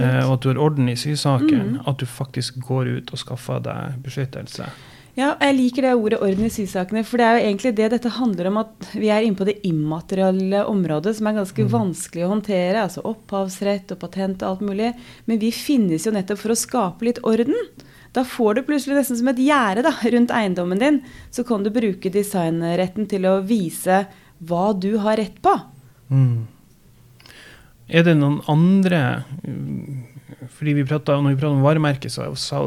Eh, 0.00 0.22
og 0.24 0.38
at 0.38 0.44
du 0.46 0.48
har 0.52 0.62
orden 0.62 0.88
i 0.88 0.96
sysaken. 0.96 1.74
Mm. 1.74 1.80
At 1.90 2.00
du 2.00 2.08
faktisk 2.08 2.62
går 2.64 2.92
ut 2.96 3.12
og 3.12 3.20
skaffer 3.20 3.60
deg 3.66 3.98
beskyttelse. 4.06 4.70
Ja, 5.14 5.36
jeg 5.38 5.54
liker 5.54 5.84
det 5.86 5.94
ordet 5.94 6.18
'orden 6.18 6.48
i 6.48 6.50
sysakene', 6.50 7.04
for 7.06 7.22
det 7.22 7.26
er 7.26 7.36
jo 7.36 7.46
egentlig 7.46 7.72
det 7.78 7.90
dette 7.92 8.10
handler 8.16 8.48
om 8.50 8.56
at 8.64 8.88
vi 8.98 9.10
er 9.14 9.22
inne 9.22 9.38
på 9.38 9.46
det 9.46 9.60
immaterielle 9.62 10.64
området, 10.66 11.14
som 11.14 11.28
er 11.30 11.36
ganske 11.38 11.62
mm. 11.62 11.70
vanskelig 11.70 12.24
å 12.24 12.32
håndtere. 12.32 12.82
Altså 12.82 13.04
opphavsrett 13.06 13.94
og 13.94 14.00
patent 14.00 14.42
og 14.42 14.48
alt 14.48 14.64
mulig. 14.66 14.90
Men 15.26 15.38
vi 15.38 15.52
finnes 15.54 16.06
jo 16.06 16.14
nettopp 16.14 16.42
for 16.42 16.50
å 16.50 16.58
skape 16.58 17.06
litt 17.06 17.22
orden. 17.22 17.54
Da 18.14 18.24
får 18.26 18.54
du 18.54 18.62
plutselig 18.66 18.98
nesten 18.98 19.20
som 19.20 19.30
et 19.30 19.38
gjerde 19.38 19.86
rundt 19.86 20.34
eiendommen 20.34 20.82
din. 20.82 21.00
Så 21.30 21.46
kan 21.46 21.62
du 21.62 21.70
bruke 21.70 22.10
designretten 22.10 23.06
til 23.06 23.26
å 23.30 23.38
vise 23.46 24.04
hva 24.42 24.66
du 24.74 24.96
har 24.98 25.18
rett 25.22 25.38
på. 25.42 25.54
Mm. 26.10 26.46
Er 27.86 28.02
det 28.02 28.16
noen 28.18 28.40
andre 28.50 29.24
fordi 30.52 30.74
vi 30.78 30.84
pratet, 30.88 31.14
når 31.14 31.34
vi 31.34 31.38
pratet 31.40 31.58
om 31.58 31.64
varemerket, 31.64 32.12
så, 32.14 32.26
så 32.38 32.60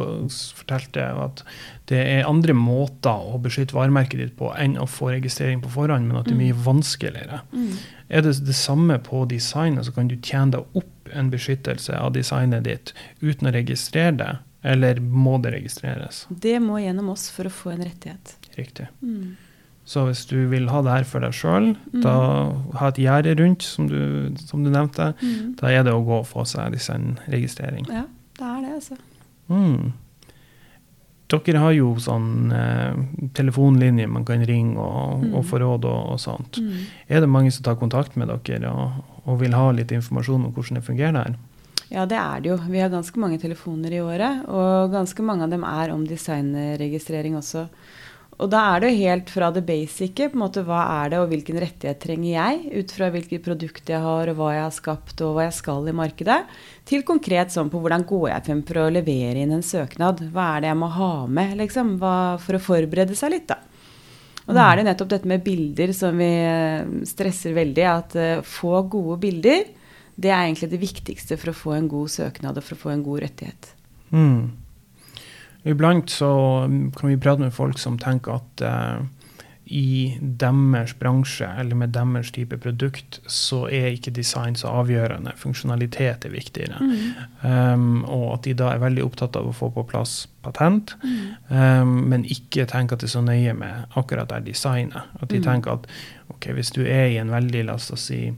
fortalte 0.58 1.04
jeg 1.04 1.22
at 1.24 1.44
det 1.92 2.00
er 2.02 2.28
andre 2.28 2.56
måter 2.58 3.30
å 3.32 3.40
beskytte 3.44 3.78
varemerket 3.78 4.20
ditt 4.22 4.36
på 4.40 4.52
enn 4.60 4.76
å 4.82 4.88
få 4.90 5.14
registrering 5.14 5.62
på 5.64 5.72
forhånd, 5.76 6.10
men 6.10 6.20
at 6.20 6.28
det 6.28 6.36
er 6.36 6.42
mye 6.42 6.58
mm. 6.58 6.66
vanskeligere. 6.66 7.40
Mm. 7.54 7.72
Er 8.08 8.26
det 8.26 8.36
det 8.48 8.58
samme 8.58 9.00
på 9.04 9.24
designet, 9.32 9.88
så 9.88 9.96
kan 9.96 10.12
du 10.12 10.18
tjene 10.18 10.58
deg 10.58 10.80
opp 10.82 11.16
en 11.16 11.32
beskyttelse 11.32 11.96
av 11.96 12.14
designet 12.18 12.68
ditt 12.68 12.94
uten 13.22 13.48
å 13.48 13.56
registrere 13.56 14.16
det, 14.20 14.32
eller 14.68 15.00
må 15.00 15.38
det 15.44 15.56
registreres? 15.56 16.26
Det 16.30 16.58
må 16.64 16.82
gjennom 16.84 17.14
oss 17.14 17.30
for 17.32 17.48
å 17.48 17.54
få 17.54 17.76
en 17.76 17.86
rettighet. 17.88 18.36
Riktig. 18.58 18.90
Mm. 19.00 19.36
Så 19.88 20.04
hvis 20.04 20.26
du 20.28 20.36
vil 20.52 20.68
ha 20.68 20.82
det 20.84 20.92
her 20.92 21.06
for 21.08 21.24
deg 21.24 21.36
sjøl, 21.36 21.70
mm. 21.94 22.02
da 22.04 22.16
ha 22.82 22.90
et 22.92 23.00
gjerde 23.00 23.38
rundt, 23.40 23.64
som 23.64 23.88
du, 23.88 24.34
som 24.44 24.66
du 24.66 24.72
nevnte, 24.74 25.14
mm. 25.22 25.54
da 25.62 25.72
er 25.72 25.86
det 25.88 25.94
å 25.96 26.04
gå 26.04 26.18
og 26.20 26.28
få 26.28 26.44
seg 26.50 26.76
designregistrering. 26.76 27.88
Ja, 27.88 28.04
det 28.36 28.50
er 28.50 28.66
det, 28.66 28.74
altså. 28.82 28.98
Mm. 29.48 29.94
Dere 31.28 31.60
har 31.60 31.74
jo 31.76 31.90
sånn 32.00 32.52
eh, 32.56 33.00
telefonlinje 33.36 34.08
man 34.12 34.28
kan 34.28 34.44
ringe 34.48 34.80
og, 34.80 35.24
og 35.28 35.42
mm. 35.42 35.48
få 35.48 35.60
råd 35.64 35.88
og, 35.88 36.14
og 36.14 36.22
sånt. 36.24 36.60
Mm. 36.64 36.86
Er 37.08 37.24
det 37.24 37.32
mange 37.32 37.52
som 37.56 37.66
tar 37.68 37.80
kontakt 37.80 38.16
med 38.20 38.32
dere 38.32 38.72
og, 38.72 39.02
og, 39.26 39.38
vil 39.42 39.56
ha 39.56 39.70
litt 39.76 39.92
informasjon 39.96 40.48
om 40.48 40.56
hvordan 40.56 40.80
det 40.80 40.88
fungerer 40.88 41.16
der? 41.16 41.36
Ja, 41.92 42.04
det 42.08 42.20
er 42.20 42.44
det 42.44 42.52
jo. 42.52 42.58
Vi 42.68 42.80
har 42.84 42.92
ganske 42.92 43.20
mange 43.20 43.40
telefoner 43.40 43.94
i 43.96 44.04
året, 44.04 44.44
og 44.52 44.92
ganske 44.92 45.24
mange 45.24 45.48
av 45.48 45.52
dem 45.56 45.64
er 45.68 45.94
om 45.96 46.04
designregistrering 46.08 47.40
også. 47.40 47.70
Og 48.38 48.50
da 48.54 48.60
er 48.70 48.84
det 48.84 48.90
jo 48.92 49.06
helt 49.08 49.32
fra 49.34 49.48
det 49.50 49.64
basice, 49.66 50.28
på 50.30 50.38
en 50.38 50.44
måte 50.44 50.62
hva 50.66 50.84
er 51.00 51.10
det 51.10 51.22
og 51.24 51.32
hvilken 51.32 51.58
rettighet 51.58 51.98
trenger 52.04 52.30
jeg, 52.30 52.84
ut 52.84 52.92
fra 52.94 53.08
hvilket 53.14 53.46
produkt 53.46 53.90
jeg 53.90 54.02
har 54.04 54.30
og 54.30 54.38
hva 54.38 54.52
jeg 54.54 54.62
har 54.62 54.76
skapt 54.76 55.24
og 55.26 55.32
hva 55.34 55.48
jeg 55.48 55.56
skal 55.58 55.90
i 55.90 55.96
markedet, 55.98 56.44
til 56.86 57.02
konkret 57.08 57.54
sånn 57.54 57.72
på 57.74 57.82
hvordan 57.82 58.06
går 58.06 58.28
jeg 58.30 58.46
frem 58.46 58.62
for 58.68 58.84
å 58.84 58.92
levere 58.94 59.42
inn 59.42 59.56
en 59.58 59.66
søknad. 59.66 60.22
Hva 60.36 60.52
er 60.52 60.68
det 60.68 60.70
jeg 60.70 60.80
må 60.84 60.92
ha 61.00 61.14
med, 61.40 61.56
liksom, 61.64 61.96
hva, 62.04 62.18
for 62.44 62.60
å 62.60 62.62
forberede 62.62 63.18
seg 63.18 63.34
litt, 63.34 63.50
da. 63.50 63.58
Og 64.48 64.56
da 64.56 64.70
er 64.70 64.80
det 64.80 64.86
nettopp 64.88 65.10
dette 65.12 65.28
med 65.28 65.44
bilder 65.44 65.92
som 65.96 66.22
vi 66.22 66.30
eh, 66.30 66.86
stresser 67.10 67.52
veldig. 67.58 67.84
At 67.84 68.14
uh, 68.16 68.46
få 68.48 68.80
gode 68.88 69.18
bilder, 69.26 69.66
det 70.16 70.32
er 70.32 70.46
egentlig 70.46 70.70
det 70.72 70.80
viktigste 70.86 71.36
for 71.42 71.52
å 71.52 71.58
få 71.58 71.74
en 71.76 71.90
god 71.92 72.14
søknad 72.14 72.62
og 72.62 72.64
for 72.64 72.78
å 72.78 72.84
få 72.86 72.94
en 72.94 73.04
god 73.04 73.26
rettighet. 73.26 73.74
Mm. 74.16 74.67
Iblant 75.68 76.12
så 76.14 76.30
kan 76.96 77.10
vi 77.10 77.18
prate 77.18 77.44
med 77.44 77.56
folk 77.56 77.80
som 77.80 77.98
tenker 78.00 78.38
at 78.38 78.64
uh, 78.64 79.06
i 79.68 80.18
deres 80.22 80.94
bransje 80.96 81.48
eller 81.60 81.76
med 81.76 81.92
deres 81.96 82.32
type 82.32 82.58
produkt, 82.64 83.20
så 83.28 83.66
er 83.68 83.92
ikke 83.92 84.14
design 84.16 84.56
så 84.56 84.72
avgjørende. 84.80 85.34
Funksjonalitet 85.40 86.26
er 86.26 86.32
viktigere. 86.32 86.80
Mm. 86.80 87.18
Um, 87.44 88.06
og 88.06 88.38
at 88.38 88.48
de 88.48 88.56
da 88.58 88.72
er 88.72 88.84
veldig 88.84 89.04
opptatt 89.04 89.36
av 89.40 89.50
å 89.50 89.56
få 89.56 89.70
på 89.76 89.84
plass 89.90 90.22
patent, 90.46 90.96
mm. 91.04 91.18
um, 91.52 91.96
men 92.14 92.24
ikke 92.32 92.68
tenker 92.70 92.96
at 92.96 93.04
det 93.04 93.10
er 93.10 93.18
så 93.18 93.26
nøye 93.26 93.56
med 93.58 93.98
akkurat 94.00 94.32
det 94.32 94.46
designet. 94.48 95.12
At 95.20 95.28
de 95.34 95.42
mm. 95.42 95.48
tenker 95.50 95.76
at 95.76 95.90
ok, 96.32 96.52
hvis 96.56 96.72
du 96.78 96.86
er 96.86 97.12
i 97.12 97.20
en 97.20 97.34
veldig, 97.34 97.68
la 97.68 97.76
oss 97.76 97.92
si, 98.00 98.30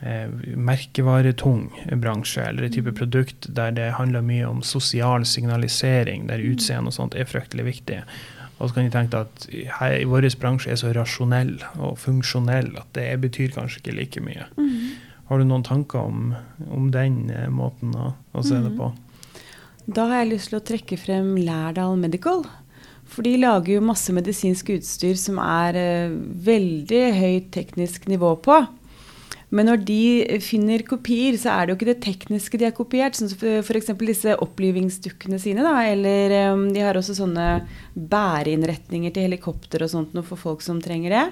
merkevaretung 0.00 1.66
bransje, 2.00 2.40
eller 2.48 2.64
et 2.64 2.72
type 2.72 2.88
mm. 2.94 2.96
produkt 2.96 3.48
der 3.56 3.74
det 3.76 3.90
handler 3.98 4.24
mye 4.24 4.46
om 4.48 4.62
sosial 4.64 5.26
signalisering, 5.28 6.24
der 6.30 6.40
mm. 6.40 6.54
utseende 6.54 6.88
og 6.88 6.96
sånt 6.96 7.16
er 7.18 7.28
fryktelig 7.28 7.66
viktig. 7.66 7.98
Og 8.60 8.68
så 8.68 8.76
kan 8.76 8.88
de 8.88 8.92
tenke 8.92 9.20
at 9.24 9.46
her, 9.78 9.98
i 10.00 10.08
vår 10.08 10.28
bransje 10.40 10.72
er 10.72 10.80
så 10.80 10.92
rasjonell 10.96 11.54
og 11.80 11.98
funksjonell 12.00 12.74
at 12.80 12.88
det 12.96 13.08
betyr 13.22 13.52
kanskje 13.56 13.80
ikke 13.80 13.96
like 13.96 14.24
mye. 14.24 14.48
Mm. 14.56 14.96
Har 15.30 15.40
du 15.40 15.46
noen 15.46 15.64
tanker 15.64 16.02
om, 16.02 16.34
om 16.68 16.90
den 16.92 17.30
eh, 17.30 17.48
måten 17.52 17.94
å, 17.96 18.12
å 18.32 18.42
se 18.44 18.58
mm. 18.58 18.66
det 18.66 18.72
på? 18.80 18.90
Da 19.90 20.08
har 20.10 20.22
jeg 20.22 20.32
lyst 20.34 20.52
til 20.52 20.60
å 20.60 20.64
trekke 20.64 20.98
frem 21.00 21.32
Lærdal 21.40 21.96
Medical. 22.00 22.44
For 23.10 23.26
de 23.26 23.36
lager 23.40 23.76
jo 23.76 23.84
masse 23.84 24.12
medisinsk 24.14 24.74
utstyr 24.76 25.16
som 25.18 25.40
er 25.42 25.78
eh, 25.78 26.12
veldig 26.50 27.04
høyt 27.16 27.48
teknisk 27.56 28.10
nivå 28.10 28.36
på. 28.44 28.60
Men 29.50 29.66
når 29.66 29.80
de 29.82 30.02
finner 30.44 30.84
kopier, 30.86 31.34
så 31.40 31.50
er 31.52 31.66
det 31.66 31.72
jo 31.72 31.78
ikke 31.80 31.88
det 31.88 32.02
tekniske 32.04 32.58
de 32.60 32.68
har 32.68 32.74
kopiert. 32.76 33.16
Sånn 33.18 33.32
som 33.32 33.40
f.eks. 33.64 33.90
disse 33.98 34.36
opplivningsdukkene 34.46 35.40
sine. 35.42 35.64
Da, 35.66 35.74
eller 35.90 36.34
um, 36.54 36.68
de 36.74 36.84
har 36.84 36.98
også 36.98 37.16
sånne 37.18 37.48
bæreinnretninger 37.94 39.14
til 39.14 39.26
helikopter 39.26 39.82
og 39.82 39.90
sånt 39.90 40.14
noe 40.14 40.26
for 40.26 40.38
folk 40.38 40.62
som 40.62 40.78
trenger 40.82 41.16
det. 41.16 41.24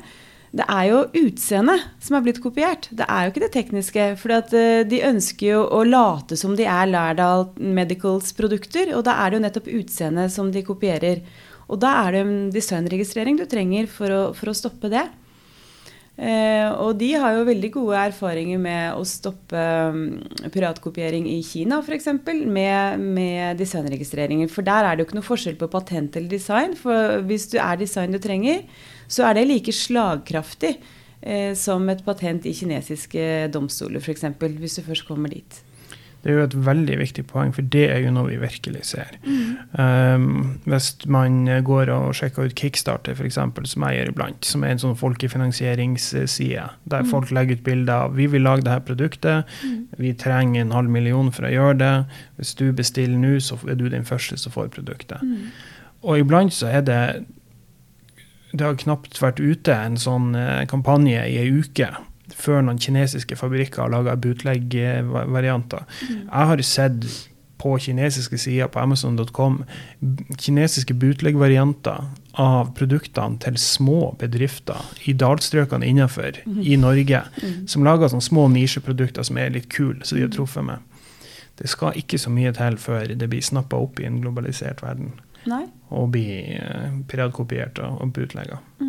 Det 0.59 0.65
er 0.73 0.85
jo 0.89 1.03
utseendet 1.21 1.85
som 2.03 2.17
er 2.19 2.25
blitt 2.25 2.41
kopiert. 2.43 2.89
Det 2.91 3.07
er 3.07 3.27
jo 3.27 3.33
ikke 3.35 3.45
det 3.45 3.53
tekniske. 3.55 4.09
For 4.19 4.35
uh, 4.35 4.83
de 4.91 5.05
ønsker 5.13 5.53
jo 5.53 5.63
å 5.79 5.85
late 5.87 6.41
som 6.41 6.59
de 6.59 6.67
er 6.67 6.91
Lærdal 6.91 7.53
Medicals 7.63 8.35
produkter, 8.35 8.97
og 8.99 9.07
da 9.07 9.15
er 9.23 9.31
det 9.31 9.39
jo 9.39 9.45
nettopp 9.47 9.71
utseendet 9.79 10.35
som 10.35 10.51
de 10.51 10.67
kopierer. 10.67 11.23
Og 11.69 11.79
da 11.85 11.95
er 12.03 12.17
det 12.17 12.25
en 12.25 12.37
designregistrering 12.51 13.39
du 13.39 13.47
trenger 13.47 13.87
for 13.93 14.11
å, 14.11 14.21
for 14.35 14.51
å 14.51 14.59
stoppe 14.59 14.91
det. 14.91 15.07
Eh, 16.19 16.67
og 16.83 16.97
de 16.99 17.13
har 17.15 17.37
jo 17.37 17.45
veldig 17.47 17.69
gode 17.77 17.99
erfaringer 18.09 18.59
med 18.59 18.97
å 18.99 19.05
stoppe 19.07 19.55
um, 19.95 20.01
piratkopiering 20.51 21.29
i 21.31 21.37
Kina 21.47 21.79
f.eks. 21.79 22.09
Med, 22.27 22.99
med 22.99 23.61
designregistreringer. 23.61 24.51
For 24.51 24.67
der 24.67 24.89
er 24.89 24.97
det 24.97 25.05
jo 25.05 25.09
ikke 25.09 25.21
noe 25.21 25.29
forskjell 25.29 25.61
på 25.61 25.71
patent 25.71 26.19
eller 26.19 26.33
design. 26.33 26.75
For 26.79 27.23
hvis 27.29 27.47
du 27.53 27.61
er 27.63 27.79
design 27.79 28.17
du 28.17 28.19
trenger, 28.23 28.65
så 29.07 29.29
er 29.29 29.39
det 29.39 29.47
like 29.47 29.75
slagkraftig 29.75 30.75
eh, 31.23 31.55
som 31.55 31.87
et 31.93 32.03
patent 32.07 32.51
i 32.51 32.57
kinesiske 32.65 33.47
domstoler 33.55 34.03
f.eks. 34.03 34.27
Hvis 34.59 34.81
du 34.81 34.87
først 34.91 35.07
kommer 35.07 35.31
dit. 35.31 35.63
Det 36.23 36.33
er 36.33 36.35
jo 36.35 36.45
et 36.49 36.57
veldig 36.67 36.97
viktig 36.99 37.23
poeng, 37.31 37.53
for 37.55 37.67
det 37.75 37.85
er 37.93 38.01
jo 38.03 38.11
noe 38.15 38.27
vi 38.27 38.41
virkelig 38.43 38.83
ser. 38.91 39.15
Mm. 39.23 39.53
Um, 39.79 40.27
hvis 40.67 40.91
man 41.07 41.39
går 41.65 41.93
og 41.95 42.17
sjekker 42.19 42.49
ut 42.49 42.57
Kickstarter, 42.59 43.15
f.eks., 43.15 43.39
som 43.71 43.87
jeg 43.87 44.01
gjør 44.01 44.11
iblant, 44.13 44.49
som 44.49 44.67
er 44.67 44.75
en 44.75 44.83
sånn 44.83 44.99
folkefinansieringsside, 44.99 46.67
der 46.91 47.07
mm. 47.07 47.11
folk 47.13 47.31
legger 47.35 47.61
ut 47.61 47.65
bilder 47.69 48.09
av 48.09 48.19
vi 48.19 48.27
vil 48.33 48.45
lage 48.45 48.67
dette 48.67 48.83
produktet, 48.89 49.57
mm. 49.63 49.79
vi 50.03 50.13
trenger 50.19 50.65
en 50.65 50.75
halv 50.75 50.91
million 50.91 51.31
for 51.35 51.47
å 51.47 51.55
gjøre 51.55 51.79
det. 51.85 51.95
Hvis 52.41 52.55
du 52.59 52.67
bestiller 52.75 53.19
nå, 53.19 53.37
så 53.45 53.61
er 53.69 53.79
du 53.79 53.87
den 53.93 54.07
første 54.09 54.41
som 54.43 54.55
får 54.55 54.73
produktet. 54.75 55.23
Mm. 55.23 55.51
Og 56.03 56.25
iblant 56.25 56.55
så 56.55 56.71
er 56.73 56.85
det 56.87 57.03
det 58.49 58.65
har 58.65 58.79
knapt 58.81 59.19
vært 59.21 59.43
ute 59.45 59.75
en 59.77 59.99
sånn 60.01 60.33
eh, 60.39 60.65
kampanje 60.71 61.21
i 61.29 61.37
ei 61.37 61.51
uke 61.53 61.91
før 62.37 62.63
noen 62.67 62.81
kinesiske 62.83 63.39
fabrikker 63.39 63.85
har 63.85 63.93
laga 63.93 64.17
bootleg-varianter. 64.21 65.85
Mm. 66.09 66.23
Jeg 66.29 66.53
har 66.53 66.63
sett 66.67 67.11
på 67.59 67.75
kinesiske 67.83 68.39
sider 68.39 68.69
på 68.71 68.79
Amazon.com 68.81 69.63
kinesiske 70.39 70.95
bootleg-varianter 70.95 72.05
av 72.39 72.71
produktene 72.79 73.41
til 73.43 73.59
små 73.59 74.13
bedrifter 74.21 74.79
i 75.11 75.15
dalstrøkene 75.19 75.87
innenfor 75.89 76.39
mm. 76.45 76.61
i 76.63 76.77
Norge, 76.79 77.25
mm. 77.43 77.57
som 77.67 77.87
lager 77.87 78.13
sånne 78.13 78.29
små 78.29 78.47
nisjeprodukter 78.55 79.27
som 79.27 79.41
er 79.43 79.51
litt 79.57 79.67
kule, 79.75 80.05
så 80.05 80.15
de 80.15 80.27
har 80.27 80.35
truffet 80.35 80.69
med. 80.69 80.85
Det 81.59 81.67
skal 81.67 81.99
ikke 81.99 82.21
så 82.23 82.31
mye 82.31 82.53
til 82.55 82.79
før 82.79 83.11
det 83.19 83.31
blir 83.31 83.43
snappa 83.43 83.81
opp 83.83 83.99
i 83.99 84.07
en 84.07 84.21
globalisert 84.23 84.85
verden. 84.85 85.17
Nei. 85.49 85.65
Og 85.95 86.13
blir 86.15 86.61
uh, 86.63 87.01
piratkopiert 87.11 87.81
og 87.83 88.13
bootlegga. 88.15 88.61
Mm. 88.79 88.88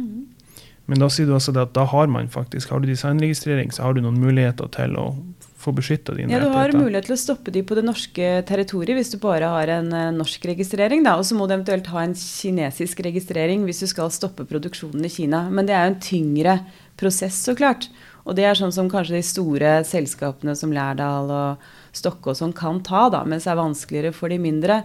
Men 0.90 1.04
da 1.04 1.10
sier 1.14 1.30
du 1.30 1.36
altså 1.38 1.54
at 1.54 1.76
da 1.76 1.86
har 1.92 2.10
man 2.10 2.30
faktisk, 2.34 2.72
har 2.74 2.82
du 2.82 2.90
designregistrering, 2.90 3.70
så 3.76 3.86
har 3.86 3.94
du 3.94 4.02
noen 4.02 4.18
muligheter 4.18 4.70
til 4.74 4.98
å 4.98 5.12
få 5.60 5.74
beskytta 5.76 6.16
dine 6.16 6.30
rettigheter. 6.30 6.40
Ja, 6.40 6.48
du 6.48 6.56
har 6.56 6.68
rettigheter. 6.70 6.86
mulighet 6.88 7.08
til 7.10 7.16
å 7.16 7.20
stoppe 7.20 7.54
de 7.54 7.64
på 7.68 7.76
det 7.78 7.84
norske 7.86 8.28
territoriet 8.48 8.98
hvis 8.98 9.12
du 9.14 9.18
bare 9.22 9.50
har 9.52 9.72
en 9.76 9.90
uh, 9.94 10.06
norsk 10.16 10.48
registrering. 10.50 11.04
Og 11.12 11.26
så 11.28 11.38
må 11.38 11.46
du 11.46 11.56
eventuelt 11.56 11.90
ha 11.94 12.06
en 12.06 12.16
kinesisk 12.18 13.04
registrering 13.06 13.66
hvis 13.68 13.84
du 13.84 13.90
skal 13.92 14.14
stoppe 14.16 14.48
produksjonen 14.50 15.06
i 15.06 15.12
Kina. 15.14 15.44
Men 15.52 15.68
det 15.68 15.76
er 15.76 15.84
jo 15.86 15.92
en 15.94 16.06
tyngre 16.06 16.56
prosess, 17.00 17.38
så 17.46 17.56
klart. 17.60 17.90
Og 18.26 18.38
det 18.38 18.46
er 18.46 18.58
sånn 18.58 18.74
som 18.74 18.90
kanskje 18.92 19.18
de 19.18 19.26
store 19.26 19.76
selskapene 19.88 20.56
som 20.58 20.74
Lærdal 20.74 21.32
og 21.34 21.70
Stokke 21.96 22.32
og 22.32 22.38
sånn 22.38 22.54
kan 22.54 22.82
ta, 22.86 23.08
da, 23.10 23.24
mens 23.26 23.48
det 23.48 23.54
er 23.54 23.60
vanskeligere 23.60 24.14
for 24.14 24.30
de 24.30 24.38
mindre. 24.42 24.84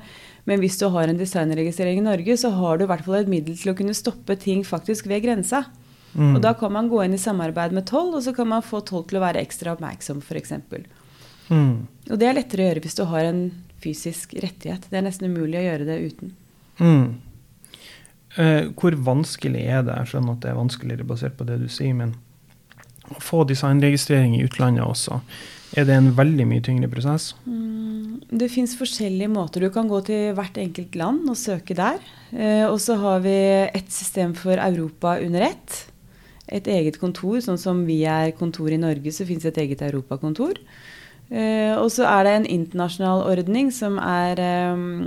Men 0.48 0.60
hvis 0.62 0.78
du 0.80 0.86
har 0.92 1.08
en 1.08 1.20
designregistrering 1.20 2.00
i 2.00 2.06
Norge, 2.06 2.36
så 2.40 2.50
har 2.56 2.78
du 2.78 2.86
i 2.86 2.88
hvert 2.88 3.04
fall 3.04 3.18
et 3.20 3.30
middel 3.30 3.56
til 3.60 3.72
å 3.72 3.76
kunne 3.76 3.96
stoppe 3.96 4.36
ting 4.40 4.64
faktisk 4.64 5.08
ved 5.10 5.24
grensa. 5.26 5.64
Mm. 6.14 6.36
Og 6.36 6.42
da 6.44 6.54
kan 6.58 6.72
man 6.74 6.88
gå 6.90 7.02
inn 7.04 7.16
i 7.16 7.20
samarbeid 7.20 7.74
med 7.74 7.86
toll, 7.90 8.12
og 8.14 8.22
så 8.22 8.34
kan 8.36 8.48
man 8.50 8.64
få 8.64 8.80
toll 8.86 9.04
til 9.10 9.18
å 9.18 9.24
være 9.24 9.42
ekstra 9.42 9.74
oppmerksom, 9.74 10.22
f.eks. 10.22 10.54
Mm. 11.50 11.86
Og 12.10 12.18
det 12.20 12.28
er 12.28 12.38
lettere 12.38 12.64
å 12.64 12.68
gjøre 12.70 12.84
hvis 12.84 12.98
du 12.98 13.04
har 13.10 13.28
en 13.28 13.44
fysisk 13.84 14.36
rettighet. 14.40 14.86
Det 14.90 15.00
er 15.00 15.06
nesten 15.06 15.32
umulig 15.32 15.60
å 15.60 15.66
gjøre 15.66 15.88
det 15.88 15.98
uten. 16.08 16.36
Mm. 16.78 17.08
Eh, 18.40 18.70
hvor 18.78 18.96
vanskelig 19.06 19.66
er 19.70 19.82
det? 19.86 19.98
Jeg 20.00 20.14
skjønner 20.14 20.36
at 20.36 20.44
det 20.44 20.52
er 20.52 20.62
vanskeligere 20.62 21.08
basert 21.08 21.36
på 21.38 21.46
det 21.48 21.60
du 21.62 21.68
sier, 21.70 21.94
men 21.96 22.16
å 23.12 23.20
få 23.20 23.42
designregistrering 23.48 24.38
i 24.38 24.44
utlandet 24.46 24.86
også, 24.86 25.20
er 25.74 25.86
det 25.88 25.96
en 25.98 26.12
veldig 26.14 26.46
mye 26.48 26.62
tyngre 26.64 26.88
prosess? 26.90 27.32
Mm, 27.50 28.22
det 28.30 28.48
fins 28.52 28.76
forskjellige 28.78 29.30
måter. 29.32 29.64
Du 29.64 29.74
kan 29.74 29.90
gå 29.90 29.98
til 30.06 30.30
hvert 30.36 30.58
enkelt 30.62 30.94
land 30.98 31.26
og 31.30 31.38
søke 31.38 31.74
der. 31.76 31.98
Eh, 32.30 32.62
og 32.68 32.78
så 32.82 32.96
har 33.02 33.24
vi 33.24 33.34
et 33.66 33.90
system 33.92 34.36
for 34.38 34.54
Europa 34.54 35.18
under 35.18 35.50
ett 35.50 35.80
et 36.54 36.68
eget 36.70 36.98
kontor. 37.02 37.40
Sånn 37.44 37.60
som 37.60 37.84
vi 37.88 38.02
er 38.08 38.34
kontor 38.38 38.72
i 38.72 38.80
Norge, 38.80 39.12
så 39.14 39.26
fins 39.28 39.46
et 39.48 39.58
eget 39.60 39.82
europakontor. 39.84 40.60
Uh, 41.24 41.80
og 41.80 41.88
så 41.88 42.04
er 42.04 42.26
det 42.26 42.32
en 42.36 42.50
internasjonal 42.58 43.22
ordning 43.30 43.70
som 43.72 43.96
er 43.96 44.40
um, 44.76 45.06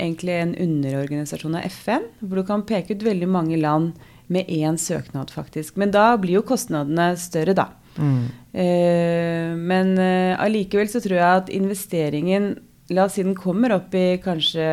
egentlig 0.00 0.38
en 0.38 0.54
underorganisasjon 0.56 1.58
av 1.58 1.66
FN. 1.68 2.08
Hvor 2.22 2.40
du 2.40 2.46
kan 2.48 2.64
peke 2.66 2.96
ut 2.96 3.04
veldig 3.04 3.28
mange 3.30 3.60
land 3.60 3.92
med 4.30 4.48
én 4.48 4.78
søknad, 4.80 5.32
faktisk. 5.34 5.76
Men 5.80 5.92
da 5.92 6.14
blir 6.18 6.38
jo 6.38 6.46
kostnadene 6.46 7.12
større, 7.20 7.54
da. 7.58 7.68
Mm. 8.00 8.24
Uh, 8.54 9.52
men 9.60 9.94
allikevel 10.00 10.88
uh, 10.88 10.92
så 10.94 11.02
tror 11.04 11.18
jeg 11.18 11.44
at 11.44 11.54
investeringen 11.54 12.52
La 12.90 13.04
oss 13.06 13.14
si 13.14 13.22
den 13.22 13.36
kommer 13.38 13.70
opp 13.70 13.92
i 13.94 14.16
kanskje 14.18 14.64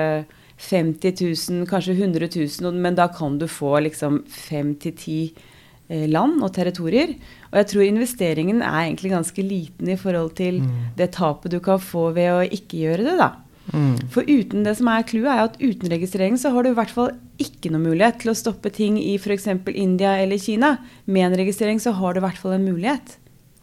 50 0.57 1.19
000, 1.21 1.67
kanskje 1.69 1.93
100 1.93 2.31
000, 2.33 2.79
men 2.81 2.95
da 2.97 3.05
kan 3.13 3.35
du 3.37 3.45
få 3.45 3.75
liksom 3.85 4.23
5 4.25 4.71
10 4.81 5.35
Eh, 5.37 5.56
land 5.89 6.41
og 6.43 6.53
territorier. 6.55 7.15
Og 7.51 7.59
jeg 7.61 7.69
tror 7.71 7.85
investeringen 7.87 8.61
er 8.61 8.79
egentlig 8.85 9.13
ganske 9.13 9.43
liten 9.45 9.91
i 9.91 9.99
forhold 9.99 10.33
til 10.39 10.61
mm. 10.63 10.71
det 10.99 11.11
tapet 11.15 11.53
du 11.53 11.59
kan 11.63 11.79
få 11.79 12.09
ved 12.17 12.31
å 12.33 12.47
ikke 12.47 12.81
gjøre 12.83 13.05
det. 13.07 13.17
da. 13.21 13.29
Mm. 13.73 13.95
For 14.11 14.27
uten 14.27 14.63
det 14.63 14.77
som 14.79 14.89
er 14.91 15.05
clouet, 15.07 15.31
er 15.31 15.45
at 15.47 15.57
uten 15.59 15.91
registrering 15.91 16.37
så 16.39 16.53
har 16.55 16.63
du 16.63 16.71
i 16.71 16.77
hvert 16.77 16.93
fall 16.93 17.13
ikke 17.41 17.71
noe 17.73 17.83
mulighet 17.83 18.21
til 18.23 18.31
å 18.31 18.37
stoppe 18.37 18.71
ting 18.73 18.99
i 19.01 19.15
f.eks. 19.19 19.47
India 19.73 20.17
eller 20.21 20.39
Kina. 20.41 20.77
Med 21.05 21.27
en 21.27 21.39
registrering 21.39 21.81
så 21.83 21.95
har 21.97 22.13
du 22.13 22.21
i 22.21 22.25
hvert 22.27 22.39
fall 22.39 22.57
en 22.57 22.67
mulighet. 22.67 23.17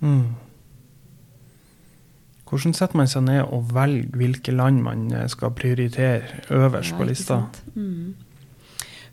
Mm. 0.05 0.35
Hvordan 2.45 2.77
setter 2.77 3.01
man 3.01 3.09
seg 3.11 3.25
ned 3.27 3.41
og 3.49 3.73
velger 3.75 4.21
hvilke 4.21 4.53
land 4.55 4.85
man 4.85 5.09
eh, 5.11 5.27
skal 5.33 5.55
prioritere 5.57 6.45
øverst 6.55 6.93
ja, 6.93 6.99
på 7.01 7.09
lista? 7.09 7.41
Mm. 7.75 8.15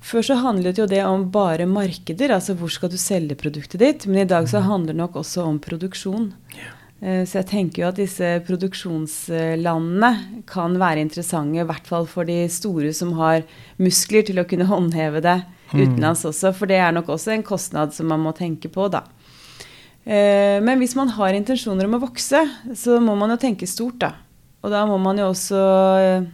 Før 0.01 0.25
så 0.25 0.37
handlet 0.41 0.79
jo 0.81 0.87
det 0.89 1.03
om 1.05 1.27
bare 1.33 1.67
markeder, 1.69 2.33
altså 2.33 2.55
hvor 2.57 2.71
skal 2.73 2.89
du 2.89 2.97
selge 2.97 3.37
produktet 3.37 3.81
ditt. 3.81 4.05
Men 4.09 4.23
i 4.23 4.29
dag 4.29 4.47
så 4.49 4.63
mm. 4.63 4.69
handler 4.69 4.95
det 4.95 5.01
nok 5.03 5.19
også 5.21 5.45
om 5.45 5.59
produksjon. 5.61 6.31
Yeah. 6.55 6.77
Så 7.01 7.39
jeg 7.39 7.47
tenker 7.49 7.81
jo 7.81 7.87
at 7.87 7.97
disse 7.97 8.27
produksjonslandene 8.45 10.09
kan 10.49 10.75
være 10.77 11.01
interessante, 11.01 11.57
i 11.57 11.65
hvert 11.65 11.87
fall 11.89 12.05
for 12.09 12.29
de 12.29 12.43
store 12.53 12.91
som 12.93 13.15
har 13.17 13.41
muskler 13.81 14.27
til 14.27 14.37
å 14.37 14.45
kunne 14.45 14.67
håndheve 14.69 15.23
det 15.25 15.39
mm. 15.71 15.79
utenlands 15.79 16.21
også. 16.29 16.51
For 16.53 16.69
det 16.69 16.77
er 16.77 16.93
nok 16.93 17.09
også 17.09 17.33
en 17.33 17.45
kostnad 17.45 17.95
som 17.97 18.11
man 18.13 18.21
må 18.21 18.35
tenke 18.37 18.69
på, 18.69 18.85
da. 18.93 19.01
Eh, 20.05 20.61
men 20.61 20.77
hvis 20.81 20.93
man 20.97 21.09
har 21.17 21.33
intensjoner 21.37 21.89
om 21.89 21.97
å 21.97 22.03
vokse, 22.05 22.43
så 22.77 23.01
må 23.01 23.17
man 23.17 23.33
jo 23.33 23.39
tenke 23.41 23.69
stort, 23.69 23.97
da. 24.01 24.13
Og 24.61 24.69
da 24.73 24.85
må 24.85 24.97
man 25.01 25.17
jo 25.17 25.31
også 25.31 25.61
eh, 26.05 26.29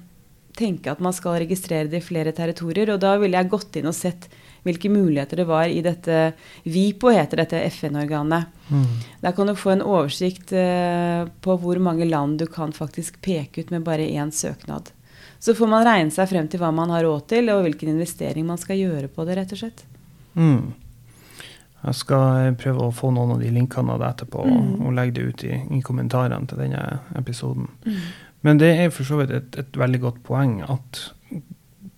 tenke 0.58 0.92
at 0.92 1.02
man 1.04 1.16
skal 1.16 1.40
registrere 1.44 1.90
det 1.92 2.02
i 2.02 2.06
flere 2.06 2.34
territorier. 2.36 2.94
Og 2.94 3.02
da 3.04 3.16
ville 3.22 3.38
jeg 3.38 3.52
gått 3.52 3.80
inn 3.80 3.90
og 3.90 3.96
sett 3.98 4.30
hvilke 4.68 4.92
muligheter 4.92 5.40
det 5.40 5.48
var 5.48 5.70
i 5.72 5.80
dette 5.86 6.34
VIPO, 6.68 7.12
heter 7.16 7.44
dette 7.44 7.62
FN-organet. 7.70 8.50
Mm. 8.68 8.88
Der 9.22 9.36
kan 9.38 9.48
du 9.48 9.56
få 9.56 9.76
en 9.76 9.86
oversikt 9.86 10.52
eh, 10.52 11.24
på 11.42 11.58
hvor 11.62 11.80
mange 11.84 12.08
land 12.10 12.42
du 12.42 12.48
kan 12.52 12.76
faktisk 12.76 13.22
peke 13.24 13.64
ut 13.64 13.72
med 13.72 13.86
bare 13.88 14.10
én 14.10 14.34
søknad. 14.34 14.92
Så 15.40 15.56
får 15.56 15.70
man 15.70 15.86
regne 15.86 16.12
seg 16.12 16.30
frem 16.32 16.50
til 16.50 16.62
hva 16.62 16.74
man 16.74 16.92
har 16.92 17.06
råd 17.06 17.30
til, 17.32 17.52
og 17.54 17.64
hvilken 17.64 17.94
investering 17.94 18.48
man 18.48 18.60
skal 18.60 18.80
gjøre 18.82 19.08
på 19.14 19.26
det, 19.28 19.38
rett 19.38 19.54
og 19.54 19.62
slett. 19.62 19.86
Mm. 20.38 20.74
Jeg 21.78 21.96
skal 21.96 22.56
prøve 22.58 22.88
å 22.88 22.96
få 22.96 23.12
noen 23.14 23.36
av 23.36 23.42
de 23.44 23.52
linkene 23.54 23.94
av 23.94 24.02
det 24.02 24.08
etterpå 24.10 24.46
mm. 24.48 24.72
og, 24.82 24.94
legge 24.98 25.14
det 25.20 25.28
ut 25.28 25.44
i, 25.46 25.60
i 25.78 25.82
kommentarene 25.86 26.50
til 26.50 26.64
denne 26.64 26.82
episoden. 27.20 27.70
Mm. 27.86 28.00
Men 28.48 28.62
det 28.62 28.72
er 28.80 28.92
for 28.96 29.08
så 29.08 29.20
vidt 29.20 29.34
et, 29.36 29.60
et, 29.60 29.78
veldig 29.78 30.00
godt 30.06 30.20
poeng 30.28 30.62
at 30.64 31.04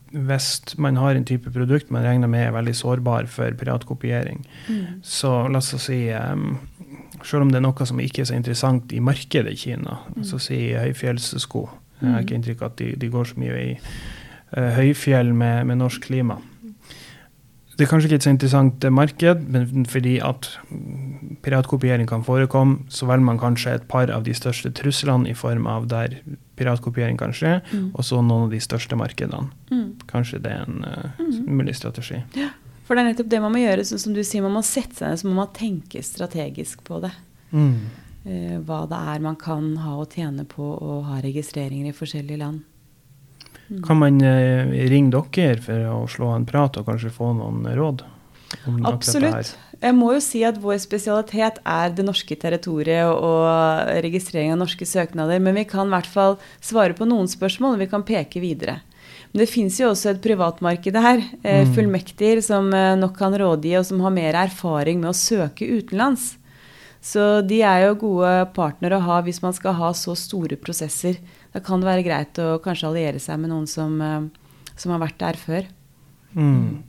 hvis 0.09 0.47
man 0.81 0.97
har 0.97 1.13
en 1.13 1.25
type 1.27 1.51
produkt 1.53 1.91
man 1.93 2.01
regner 2.01 2.31
med 2.31 2.47
er 2.47 2.55
veldig 2.55 2.73
sårbar 2.73 3.27
for 3.29 3.53
piratkopiering, 3.53 4.41
mm. 4.65 4.85
så 5.05 5.43
la 5.47 5.61
oss 5.61 5.75
si 5.85 6.07
um, 6.09 6.57
Selv 7.19 7.43
om 7.43 7.49
det 7.51 7.57
er 7.59 7.65
noe 7.65 7.85
som 7.85 7.99
ikke 7.99 8.21
er 8.23 8.27
så 8.29 8.35
interessant 8.37 8.93
i 8.95 9.01
markedet 9.03 9.51
i 9.51 9.57
Kina, 9.59 9.97
mm. 10.15 10.21
så 10.23 10.37
si 10.39 10.69
høyfjellssko. 10.71 11.63
Jeg 11.99 12.13
har 12.13 12.23
ikke 12.23 12.31
mm. 12.31 12.37
inntrykk 12.37 12.61
av 12.61 12.69
at 12.69 12.77
de, 12.79 12.87
de, 13.01 13.09
går 13.11 13.27
så 13.27 13.41
mye 13.41 13.57
i 13.59 13.73
uh, 13.75 14.69
høyfjell 14.77 15.33
med, 15.35 15.67
med 15.67 15.81
norsk 15.81 16.05
klima. 16.07 16.37
Det 17.79 17.85
er 17.85 17.91
kanskje 17.93 18.09
ikke 18.09 18.17
et 18.19 18.25
så 18.25 18.31
interessant 18.33 18.85
marked, 18.91 19.43
men 19.47 19.85
fordi 19.87 20.17
at 20.19 20.49
piratkopiering 21.45 22.09
kan 22.09 22.25
forekomme, 22.27 22.81
så 22.91 23.07
velger 23.07 23.23
man 23.23 23.37
kanskje 23.39 23.77
et 23.77 23.85
par 23.87 24.11
av 24.11 24.25
de 24.25 24.33
største 24.35 24.73
truslene 24.75 25.29
i 25.31 25.35
form 25.37 25.63
av 25.71 25.85
der 25.87 26.17
piratkopiering 26.59 27.15
kan 27.21 27.31
skje, 27.31 27.53
mm. 27.71 27.85
og 27.93 28.03
så 28.03 28.19
noen 28.19 28.49
av 28.49 28.51
de 28.51 28.59
største 28.59 28.99
markedene. 28.99 29.47
Mm. 29.71 29.93
Kanskje 30.11 30.41
det 30.43 30.57
er 30.57 30.67
en 30.67 30.83
uh, 30.83 31.23
mulig 31.47 31.77
strategi. 31.79 32.19
Ja, 32.35 32.49
for 32.83 32.99
det 32.99 33.05
er 33.05 33.11
nettopp 33.13 33.31
det 33.31 33.39
man 33.45 33.55
må 33.55 33.63
gjøre. 33.63 33.87
Som 33.87 34.17
du 34.17 34.25
sier, 34.27 34.43
man 34.43 34.57
må 34.57 34.65
sette 34.67 34.99
seg 34.99 35.13
ned, 35.13 35.23
så 35.23 35.31
må 35.31 35.37
man 35.39 35.55
tenke 35.55 36.03
strategisk 36.03 36.83
på 36.83 36.99
det. 37.05 37.13
Mm. 37.55 37.77
Uh, 38.27 38.57
hva 38.67 38.81
det 38.91 38.99
er 39.13 39.23
man 39.23 39.39
kan 39.39 39.71
ha 39.85 39.95
å 40.01 40.09
tjene 40.11 40.43
på 40.51 40.67
å 40.67 40.99
ha 41.07 41.23
registreringer 41.23 41.93
i 41.93 41.95
forskjellige 41.95 42.43
land. 42.43 42.67
Mm. 43.69 43.81
Kan 43.85 43.99
man 44.01 44.21
eh, 44.25 44.71
ringe 44.89 45.13
dere 45.13 45.61
for 45.61 45.89
å 45.93 46.05
slå 46.09 46.33
en 46.33 46.47
prat 46.49 46.79
og 46.79 46.87
kanskje 46.89 47.13
få 47.13 47.33
noen 47.37 47.67
råd? 47.77 48.05
Absolutt. 48.89 49.53
Jeg 49.79 49.95
må 49.95 50.09
jo 50.15 50.21
si 50.23 50.41
at 50.43 50.57
vår 50.59 50.79
spesialitet 50.81 51.61
er 51.63 51.93
det 51.95 52.03
norske 52.03 52.35
territoriet 52.35 53.07
og 53.07 53.91
registrering 54.03 54.51
av 54.55 54.59
norske 54.63 54.87
søknader. 54.89 55.39
Men 55.39 55.55
vi 55.55 55.67
kan 55.69 55.87
i 55.87 55.93
hvert 55.93 56.09
fall 56.09 56.39
svare 56.57 56.97
på 56.97 57.07
noen 57.07 57.29
spørsmål, 57.31 57.77
og 57.77 57.83
vi 57.85 57.91
kan 57.91 58.03
peke 58.07 58.41
videre. 58.43 58.79
Men 59.31 59.43
det 59.43 59.51
fins 59.51 59.77
jo 59.79 59.91
også 59.91 60.15
et 60.15 60.23
privatmarked 60.23 60.97
her, 60.97 61.21
eh, 61.43 61.61
mm. 61.61 61.73
fullmektiger, 61.77 62.41
som 62.45 62.73
eh, 62.73 62.97
nok 62.97 63.15
kan 63.19 63.37
rådgi, 63.37 63.75
og 63.77 63.85
som 63.85 64.01
har 64.01 64.15
mer 64.15 64.37
erfaring 64.47 65.03
med 65.03 65.13
å 65.13 65.17
søke 65.17 65.69
utenlands. 65.69 66.33
Så 67.01 67.41
de 67.47 67.61
er 67.63 67.85
jo 67.85 67.99
gode 68.01 68.31
partnere 68.55 68.97
å 68.97 69.05
ha 69.05 69.21
hvis 69.23 69.41
man 69.43 69.55
skal 69.55 69.77
ha 69.77 69.93
så 69.95 70.17
store 70.19 70.57
prosesser 70.59 71.19
da 71.53 71.61
kan 71.65 71.81
det 71.81 71.89
være 71.89 72.05
greit 72.05 72.39
å 72.41 72.57
kanskje 72.61 72.89
alliere 72.91 73.21
seg 73.21 73.39
med 73.41 73.51
noen 73.53 73.67
som, 73.69 73.99
eh, 74.01 74.73
som 74.77 74.93
har 74.93 75.01
vært 75.01 75.19
der 75.21 75.39
før. 75.39 75.69
Mm. 76.35 76.83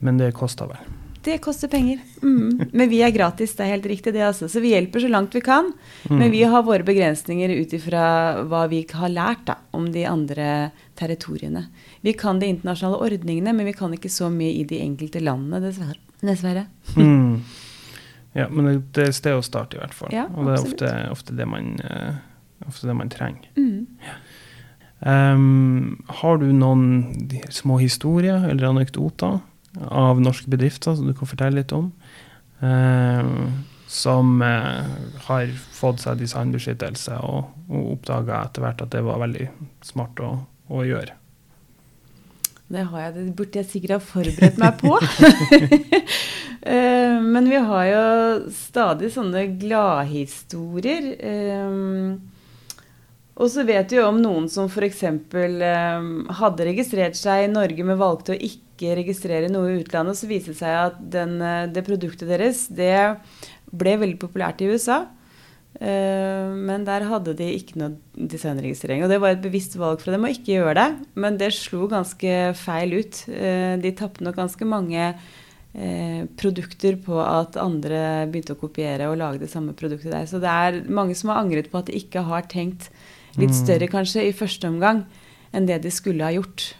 Men 0.00 0.18
det 0.18 0.34
koster 0.36 0.68
vel? 0.68 0.98
Det 1.22 1.36
koster 1.44 1.68
penger. 1.68 1.98
Mm. 2.22 2.70
Men 2.72 2.88
vi 2.88 3.02
er 3.04 3.12
gratis, 3.12 3.52
det 3.56 3.64
er 3.66 3.74
helt 3.74 3.88
riktig. 3.88 4.12
det 4.12 4.24
altså. 4.24 4.48
Så 4.48 4.60
vi 4.60 4.72
hjelper 4.72 5.00
så 5.00 5.08
langt 5.08 5.34
vi 5.34 5.42
kan. 5.44 5.72
Mm. 6.08 6.18
Men 6.18 6.30
vi 6.30 6.42
har 6.42 6.62
våre 6.62 6.84
begrensninger 6.84 7.50
ut 7.60 7.72
ifra 7.76 8.44
hva 8.48 8.66
vi 8.68 8.86
har 8.88 9.08
lært 9.08 9.44
da, 9.44 9.58
om 9.72 9.90
de 9.92 10.04
andre 10.08 10.70
territoriene. 10.96 11.66
Vi 12.00 12.12
kan 12.12 12.40
de 12.40 12.48
internasjonale 12.48 13.04
ordningene, 13.04 13.52
men 13.52 13.66
vi 13.66 13.76
kan 13.76 13.92
ikke 13.92 14.08
så 14.08 14.30
mye 14.32 14.62
i 14.62 14.64
de 14.64 14.80
enkelte 14.80 15.20
landene, 15.20 15.60
dessverre. 15.60 16.00
dessverre. 16.20 16.66
Mm. 16.96 17.44
Ja, 18.38 18.46
men 18.48 18.84
det 18.94 19.02
er 19.02 19.10
et 19.10 19.18
sted 19.18 19.34
å 19.34 19.42
starte, 19.42 19.76
i 19.76 19.80
hvert 19.82 19.94
fall. 19.96 20.12
Ja, 20.14 20.28
og 20.30 20.46
det 20.46 20.54
er 20.54 20.66
ofte, 20.66 20.90
ofte 21.10 21.34
det 21.38 21.46
man 21.50 21.72
uh, 21.82 22.18
ofte 22.66 22.86
det 22.86 22.94
man 22.94 23.10
trenger. 23.10 23.48
Mm. 23.56 23.86
Ja. 24.04 24.18
Um, 25.00 26.02
har 26.20 26.38
du 26.38 26.50
noen 26.52 27.40
små 27.48 27.78
historier 27.80 28.44
eller 28.50 28.68
anekdoter 28.68 29.38
av 29.88 30.20
norske 30.20 30.50
bedrifter 30.52 30.96
som 30.96 31.08
du 31.08 31.14
kan 31.16 31.30
fortelle 31.30 31.62
litt 31.62 31.72
om? 31.72 31.88
Um, 32.60 33.64
som 33.90 34.42
uh, 34.44 34.84
har 35.26 35.54
fått 35.74 36.04
seg 36.04 36.20
designbeskyttelse 36.20 37.16
og, 37.26 37.48
og 37.72 37.94
oppdaga 37.96 38.44
etter 38.44 38.66
hvert 38.66 38.84
at 38.84 38.92
det 38.92 39.02
var 39.06 39.22
veldig 39.24 39.48
smart 39.88 40.20
å, 40.22 40.34
å 40.68 40.84
gjøre? 40.86 41.16
Det 42.70 42.84
har 42.86 43.08
jeg, 43.08 43.14
det 43.16 43.32
burde 43.34 43.58
jeg 43.58 43.66
sikkert 43.66 43.96
ha 43.96 44.02
forberedt 44.12 44.60
meg 44.60 44.76
på. 44.78 44.92
uh, 46.66 47.16
men 47.22 47.48
vi 47.50 47.62
har 47.70 47.86
jo 47.90 48.04
stadig 48.54 49.12
sånne 49.14 49.46
gladhistorier. 49.60 51.14
Um, 51.20 52.20
og 53.40 53.48
så 53.48 53.64
vet 53.64 53.88
vi 53.88 53.96
jo 53.96 54.08
om 54.08 54.18
noen 54.20 54.48
som 54.52 54.68
f.eks. 54.68 55.04
Eh, 55.06 56.08
hadde 56.40 56.66
registrert 56.68 57.16
seg 57.16 57.46
i 57.46 57.52
Norge, 57.52 57.86
men 57.88 58.00
valgte 58.00 58.34
å 58.34 58.42
ikke 58.48 58.98
registrere 58.98 59.48
noe 59.52 59.70
i 59.70 59.78
utlandet. 59.80 60.18
Så 60.18 60.28
viste 60.28 60.52
det 60.52 60.60
seg 60.60 60.76
at 60.90 60.98
den, 61.14 61.38
eh, 61.40 61.70
det 61.72 61.86
produktet 61.86 62.28
deres 62.28 62.66
det 62.68 63.16
ble 63.72 63.96
veldig 64.02 64.20
populært 64.20 64.60
i 64.60 64.68
USA. 64.68 65.06
Eh, 65.80 66.52
men 66.52 66.84
der 66.84 67.06
hadde 67.08 67.32
de 67.38 67.48
ikke 67.56 67.80
noe 67.80 67.96
designregistrering. 68.12 69.06
Og 69.06 69.08
det 69.08 69.20
var 69.22 69.32
et 69.32 69.44
bevisst 69.44 69.78
valg 69.80 70.02
fra 70.02 70.12
dem 70.12 70.28
å 70.28 70.32
ikke 70.34 70.58
gjøre 70.58 70.76
det. 70.76 70.88
Men 71.14 71.40
det 71.40 71.54
slo 71.56 71.88
ganske 71.88 72.52
feil 72.60 72.92
ut. 73.00 73.24
Eh, 73.30 73.78
de 73.80 73.96
tapte 73.96 74.20
nok 74.26 74.36
ganske 74.36 74.68
mange 74.68 75.14
eh, 75.74 76.26
produkter 76.40 76.98
på 77.04 77.20
at 77.22 77.58
andre 77.60 78.26
begynte 78.30 78.56
å 78.56 78.60
kopiere 78.60 79.10
og 79.10 79.18
lage 79.20 79.42
det 79.44 79.50
samme 79.52 79.74
produktet 79.76 80.12
der. 80.12 80.28
Så 80.30 80.42
det 80.42 80.50
er 80.50 80.82
mange 80.90 81.16
som 81.18 81.32
har 81.32 81.42
angret 81.44 81.70
på 81.72 81.80
at 81.80 81.90
de 81.90 81.98
ikke 82.00 82.24
har 82.28 82.48
tenkt 82.50 82.90
litt 83.38 83.54
mm. 83.54 83.58
større 83.62 83.90
kanskje 83.90 84.26
i 84.28 84.36
første 84.36 84.68
omgang 84.70 85.04
enn 85.54 85.66
det 85.66 85.82
de 85.84 85.92
skulle 85.94 86.26
ha 86.26 86.34
gjort. 86.34 86.72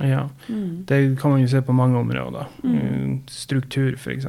Ja, 0.00 0.28
mm. 0.48 0.84
det 0.88 1.20
kan 1.20 1.30
man 1.30 1.42
jo 1.42 1.48
se 1.48 1.60
på 1.62 1.72
mange 1.76 1.98
områder. 1.98 2.46
Mm. 2.64 2.76
Eh, 2.76 3.18
struktur, 3.28 3.92
f.eks. 3.98 4.26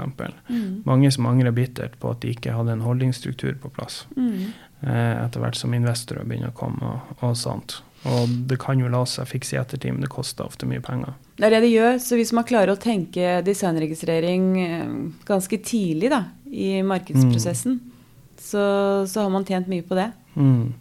Mm. 0.50 0.82
Mange 0.86 1.12
som 1.12 1.26
angrer 1.26 1.52
bittert 1.56 1.96
på 2.00 2.12
at 2.12 2.22
de 2.24 2.34
ikke 2.34 2.56
hadde 2.56 2.76
en 2.76 2.84
holdningsstruktur 2.84 3.56
på 3.62 3.72
plass. 3.72 4.06
Mm. 4.18 4.52
Eh, 4.82 5.14
etter 5.22 5.44
hvert 5.44 5.60
som 5.60 5.74
investorer 5.78 6.28
begynner 6.28 6.52
å 6.52 6.58
komme 6.58 6.96
og, 6.96 7.16
og, 7.22 7.38
sånt. 7.40 7.80
Og 8.10 8.30
det 8.50 8.58
kan 8.62 8.80
jo 8.82 8.90
la 8.90 9.04
seg 9.06 9.30
fikse 9.30 9.56
i 9.56 9.60
ettertid, 9.62 9.94
men 9.94 10.06
det 10.06 10.10
koster 10.14 10.48
ofte 10.48 10.66
mye 10.70 10.82
penger. 10.82 11.14
Det 11.38 11.46
er 11.48 11.56
det 11.56 11.64
det 11.68 11.74
gjør. 11.74 12.00
Så 12.02 12.18
hvis 12.18 12.34
man 12.34 12.48
klarer 12.50 12.74
å 12.74 12.82
tenke 12.82 13.40
designregistrering 13.46 14.46
eh, 14.64 14.94
ganske 15.28 15.60
tidlig 15.66 16.10
da, 16.14 16.24
i 16.50 16.80
markedsprosessen, 16.86 17.78
mm. 17.78 18.40
så, 18.42 18.64
så, 19.06 19.22
har 19.22 19.30
man 19.34 19.46
tjent 19.46 19.70
mye 19.70 19.86
på 19.86 19.98
det. 20.00 20.10
Mm. 20.34 20.74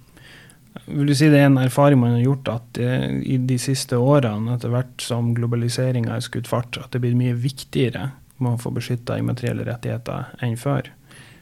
Vil 0.87 1.11
du 1.11 1.15
si 1.19 1.29
det 1.29 1.43
er 1.43 1.51
en 1.51 1.61
erfaring 1.61 2.01
man 2.01 2.17
har 2.17 2.25
gjort 2.25 2.49
at 2.55 2.81
uh, 2.81 3.11
i 3.21 3.37
de 3.51 3.59
siste 3.61 3.99
årene, 4.01 4.55
etter 4.57 4.73
hvert 4.73 5.05
som 5.05 5.35
globaliseringa 5.37 6.15
er 6.17 6.25
skutt 6.25 6.49
fart, 6.49 6.79
at 6.81 6.95
det 6.95 7.03
blir 7.05 7.19
mye 7.19 7.37
viktigere 7.37 8.13
med 8.41 8.55
å 8.55 8.63
få 8.63 8.73
beskytta 8.73 9.19
immaterielle 9.21 9.67
rettigheter 9.69 10.33
enn 10.41 10.57
før? 10.59 10.89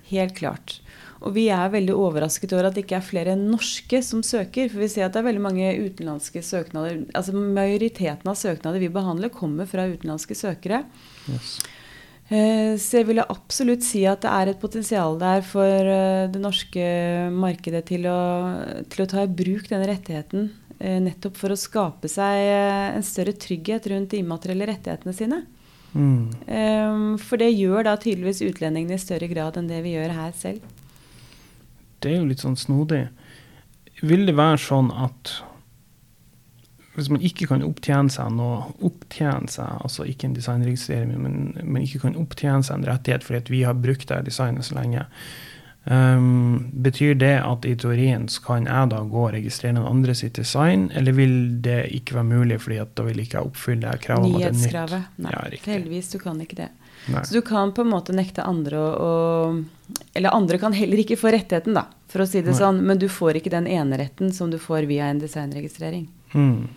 Helt 0.08 0.34
klart. 0.40 0.80
Og 1.26 1.34
vi 1.34 1.48
er 1.50 1.72
veldig 1.72 1.96
overrasket 1.98 2.52
over 2.54 2.68
at 2.68 2.76
det 2.76 2.84
ikke 2.84 3.00
er 3.00 3.08
flere 3.08 3.38
norske 3.38 4.02
som 4.06 4.22
søker. 4.26 4.70
For 4.70 4.84
vi 4.84 4.90
ser 4.92 5.08
at 5.08 5.16
det 5.16 5.22
er 5.22 5.30
veldig 5.30 5.42
mange 5.42 5.72
utenlandske 5.88 6.44
søknader. 6.46 7.02
Altså 7.18 7.34
Majoriteten 7.34 8.30
av 8.30 8.38
søknader 8.38 8.82
vi 8.82 8.92
behandler, 8.92 9.34
kommer 9.34 9.66
fra 9.66 9.88
utenlandske 9.90 10.38
søkere. 10.38 10.84
Yes. 11.26 11.58
Eh, 12.28 12.76
så 12.76 13.00
jeg 13.00 13.08
ville 13.08 13.24
absolutt 13.24 13.84
si 13.86 14.02
at 14.08 14.20
det 14.20 14.30
er 14.30 14.50
et 14.50 14.60
potensial 14.60 15.16
der 15.20 15.40
for 15.48 15.64
eh, 15.64 16.28
det 16.28 16.40
norske 16.42 16.88
markedet 17.32 17.86
til 17.88 18.04
å, 18.10 18.18
til 18.92 19.04
å 19.04 19.08
ta 19.08 19.24
i 19.24 19.30
bruk 19.32 19.70
denne 19.70 19.88
rettigheten. 19.88 20.50
Eh, 20.76 20.98
nettopp 21.02 21.38
for 21.40 21.54
å 21.54 21.58
skape 21.58 22.10
seg 22.12 22.42
en 22.98 23.06
større 23.06 23.32
trygghet 23.32 23.88
rundt 23.90 24.12
de 24.12 24.20
immaterielle 24.20 24.68
rettighetene 24.68 25.16
sine. 25.16 25.40
Mm. 25.88 27.16
For 27.24 27.40
det 27.40 27.48
gjør 27.48 27.86
da 27.86 27.94
tydeligvis 27.96 28.42
utlendingene 28.44 28.98
i 28.98 29.00
større 29.00 29.24
grad 29.30 29.56
enn 29.56 29.70
det 29.70 29.80
vi 29.82 29.94
gjør 29.94 30.12
her 30.18 30.34
selv. 30.36 30.60
Det 32.02 32.12
er 32.12 32.20
jo 32.20 32.30
litt 32.30 32.44
sånn 32.44 32.58
snodig. 32.58 33.06
Vil 34.00 34.26
det 34.28 34.36
være 34.38 34.60
sånn 34.62 34.90
at 34.94 35.38
hvis 36.98 37.10
man 37.14 37.22
ikke 37.22 37.46
kan 37.46 37.62
opptjene 37.62 38.10
seg 38.10 38.32
noe, 38.34 38.72
opptjene 38.82 39.50
seg, 39.50 39.82
altså 39.86 40.06
ikke 40.08 40.26
en 40.26 40.34
designregistrering, 40.34 41.12
men, 41.22 41.36
men 41.62 41.84
ikke 41.84 42.02
kan 42.02 42.18
opptjene 42.18 42.66
seg 42.66 42.80
en 42.80 42.88
rettighet 42.88 43.26
fordi 43.26 43.54
vi 43.54 43.62
har 43.66 43.78
brukt 43.78 44.10
det 44.10 44.24
designet 44.26 44.66
så 44.66 44.80
lenge, 44.80 45.04
um, 45.84 46.70
betyr 46.72 47.14
det 47.18 47.36
at 47.42 47.66
i 47.68 47.74
teorien 47.78 48.26
kan 48.44 48.66
jeg 48.68 48.90
da 48.92 49.02
gå 49.06 49.22
og 49.26 49.32
registrere 49.36 49.76
noen 49.76 49.90
andre 49.92 50.16
sitt 50.18 50.38
design, 50.38 50.88
eller 50.96 51.16
vil 51.16 51.36
det 51.64 51.80
ikke 51.98 52.18
være 52.18 52.30
mulig 52.32 52.60
fordi 52.64 52.80
at 52.82 52.94
da 52.98 53.06
vil 53.06 53.22
ikke 53.22 53.38
jeg 53.38 53.52
oppfylle 53.52 53.94
kravet 54.02 54.28
om 54.28 54.36
at 54.36 54.44
det 54.44 54.50
er 54.50 54.92
nytt? 54.92 55.14
Nei, 55.16 55.32
Ja, 55.34 55.44
heldigvis 55.68 56.12
du 56.14 56.18
kan 56.22 56.40
ikke 56.44 56.60
det. 56.64 56.70
Nei. 57.08 57.22
Så 57.24 57.38
du 57.38 57.42
kan 57.46 57.72
på 57.72 57.84
en 57.84 57.92
måte 57.92 58.12
nekte 58.12 58.44
andre 58.44 58.76
å 58.76 59.12
Eller 60.12 60.34
andre 60.34 60.58
kan 60.60 60.74
heller 60.76 61.00
ikke 61.00 61.16
få 61.16 61.30
rettigheten, 61.32 61.72
da, 61.78 61.86
for 62.12 62.20
å 62.20 62.26
si 62.28 62.42
det 62.42 62.52
Nei. 62.52 62.58
sånn, 62.58 62.82
men 62.84 62.98
du 63.00 63.06
får 63.08 63.38
ikke 63.38 63.54
den 63.54 63.66
eneretten 63.70 64.34
som 64.36 64.50
du 64.52 64.58
får 64.60 64.84
via 64.90 65.06
en 65.08 65.22
designregistrering. 65.22 66.08
Mm. 66.34 66.68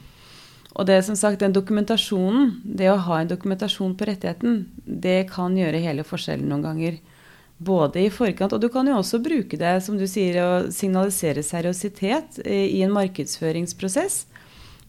Og 0.80 0.88
det 0.88 1.02
som 1.04 1.18
sagt, 1.20 1.42
den 1.42 1.52
dokumentasjonen, 1.52 2.62
det 2.64 2.88
å 2.88 3.00
ha 3.10 3.20
en 3.20 3.28
dokumentasjon 3.28 3.98
på 4.00 4.08
rettigheten, 4.08 4.62
det 4.86 5.26
kan 5.34 5.58
gjøre 5.60 5.82
hele 5.84 6.06
forskjellen 6.08 6.48
noen 6.48 6.64
ganger. 6.64 7.02
Både 7.62 8.02
i 8.02 8.10
forkant, 8.10 8.56
og 8.56 8.62
du 8.64 8.72
kan 8.74 8.88
jo 8.90 8.98
også 8.98 9.20
bruke 9.22 9.58
det, 9.60 9.76
som 9.86 9.98
du 10.00 10.08
sier, 10.10 10.40
å 10.42 10.72
signalisere 10.74 11.44
seriøsitet 11.46 12.42
eh, 12.42 12.72
i 12.74 12.82
en 12.82 12.94
markedsføringsprosess. 12.96 14.24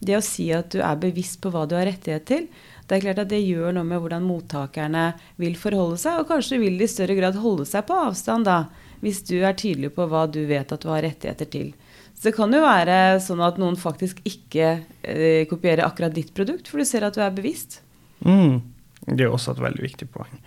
Det 0.03 0.15
å 0.17 0.23
si 0.25 0.47
at 0.55 0.71
du 0.73 0.79
er 0.81 0.97
bevisst 0.99 1.37
på 1.43 1.51
hva 1.53 1.67
du 1.69 1.75
har 1.77 1.85
rettighet 1.87 2.25
til. 2.31 2.47
Det 2.87 2.97
er 2.97 3.03
klart 3.05 3.21
at 3.23 3.29
det 3.29 3.43
gjør 3.43 3.77
noe 3.77 3.85
med 3.87 4.01
hvordan 4.01 4.25
mottakerne 4.25 5.05
vil 5.39 5.53
forholde 5.59 6.01
seg, 6.01 6.17
og 6.19 6.31
kanskje 6.31 6.59
vil 6.63 6.81
de 6.81 6.87
i 6.87 6.91
større 6.91 7.19
grad 7.19 7.37
holde 7.43 7.67
seg 7.69 7.85
på 7.87 7.99
avstand, 8.09 8.49
da, 8.49 8.65
hvis 9.05 9.21
du 9.29 9.37
er 9.43 9.55
tydelig 9.59 9.93
på 9.93 10.09
hva 10.09 10.25
du 10.31 10.41
vet 10.49 10.73
at 10.73 10.81
du 10.81 10.89
har 10.89 11.05
rettigheter 11.05 11.49
til. 11.53 11.71
Så 12.17 12.31
det 12.31 12.35
kan 12.39 12.53
jo 12.55 12.63
være 12.63 13.19
sånn 13.21 13.41
at 13.45 13.61
noen 13.61 13.77
faktisk 13.79 14.21
ikke 14.25 14.77
eh, 15.05 15.45
kopierer 15.49 15.85
akkurat 15.85 16.13
ditt 16.15 16.33
produkt, 16.33 16.69
for 16.71 16.81
du 16.81 16.89
ser 16.89 17.05
at 17.05 17.13
du 17.13 17.21
er 17.21 17.33
bevisst. 17.35 17.83
Mm. 18.25 18.63
Det 19.03 19.25
er 19.25 19.33
også 19.33 19.51
et 19.51 19.61
veldig 19.63 19.83
viktig 19.83 20.07
poeng. 20.13 20.37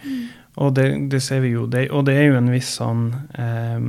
Og 0.57 0.73
det, 0.79 0.87
det 1.13 1.21
ser 1.21 1.43
vi 1.45 1.51
jo. 1.53 1.67
Det, 1.69 1.91
og 1.93 2.07
det 2.09 2.15
er 2.17 2.31
jo 2.31 2.39
en 2.39 2.49
viss 2.49 2.71
sånn 2.79 3.11
eh, 3.37 3.83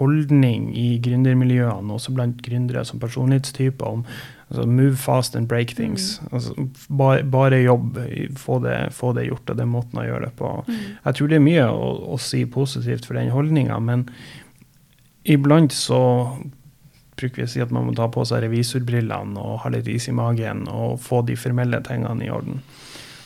holdning 0.00 0.70
i 0.74 0.88
gründermiljøene, 1.04 1.94
også 1.94 2.14
blant 2.16 2.40
gründere 2.42 2.82
som 2.88 2.98
personlighetstyper, 3.02 3.86
om 3.86 4.02
altså, 4.48 4.66
move 4.66 4.98
fast 4.98 5.38
and 5.38 5.46
break 5.50 5.76
things. 5.78 6.16
Altså, 6.32 6.66
bare, 6.88 7.22
bare 7.22 7.62
jobb, 7.62 8.00
få 8.40 8.58
det, 8.66 8.78
få 8.96 9.14
det 9.14 9.28
gjort, 9.28 9.54
og 9.54 9.62
den 9.62 9.70
måten 9.76 10.02
å 10.02 10.08
gjøre 10.08 10.26
det 10.26 10.34
på. 10.40 10.54
Jeg 11.04 11.18
tror 11.20 11.30
det 11.30 11.38
er 11.38 11.46
mye 11.46 11.68
å, 11.70 11.92
å 12.16 12.18
si 12.18 12.42
positivt 12.50 13.06
for 13.06 13.20
den 13.20 13.30
holdninga, 13.30 13.78
men 13.78 14.08
iblant 15.30 15.74
så 15.76 16.00
bruker 17.20 17.42
vi 17.42 17.46
å 17.46 17.52
si 17.52 17.62
at 17.62 17.72
man 17.74 17.86
må 17.86 17.94
ta 17.94 18.08
på 18.10 18.24
seg 18.26 18.42
revisorbrillene 18.46 19.38
og 19.38 19.62
ha 19.62 19.70
litt 19.72 19.88
is 19.92 20.08
i 20.08 20.16
magen 20.16 20.64
og 20.72 20.98
få 21.04 21.20
de 21.28 21.36
formelle 21.38 21.82
tingene 21.86 22.26
i 22.26 22.32
orden. 22.32 22.62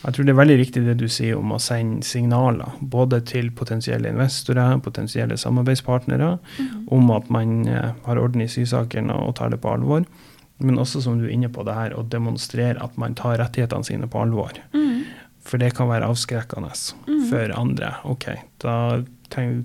Jeg 0.05 0.12
tror 0.12 0.27
det 0.27 0.35
er 0.35 0.37
veldig 0.37 0.57
riktig 0.61 0.83
det 0.85 0.99
du 1.01 1.07
sier 1.09 1.38
om 1.38 1.55
å 1.57 1.61
sende 1.62 2.05
signaler, 2.05 2.75
både 2.81 3.23
til 3.25 3.49
potensielle 3.57 4.11
investorer, 4.12 4.77
potensielle 4.85 5.38
samarbeidspartnere, 5.40 6.35
om 6.93 7.11
at 7.14 7.31
man 7.33 7.62
eh, 7.71 7.95
har 8.05 8.21
orden 8.21 8.45
i 8.45 8.51
sysakene 8.53 9.17
og 9.17 9.37
tar 9.40 9.55
det 9.55 9.62
på 9.64 9.73
alvor. 9.73 10.05
Men 10.61 10.79
også, 10.79 11.01
som 11.03 11.19
du 11.19 11.25
er 11.27 11.33
inne 11.35 11.49
på, 11.51 11.64
det 11.67 11.75
her 11.75 11.97
å 11.97 12.05
demonstrere 12.05 12.85
at 12.85 12.99
man 13.01 13.17
tar 13.19 13.40
rettighetene 13.40 13.88
sine 13.88 14.09
på 14.11 14.21
alvor. 14.27 14.61
For 15.45 15.61
det 15.61 15.73
kan 15.77 15.88
være 15.90 16.09
avskrekkende 16.12 16.73
for 17.31 17.57
andre. 17.57 17.95
OK, 18.09 18.29
da 18.64 18.77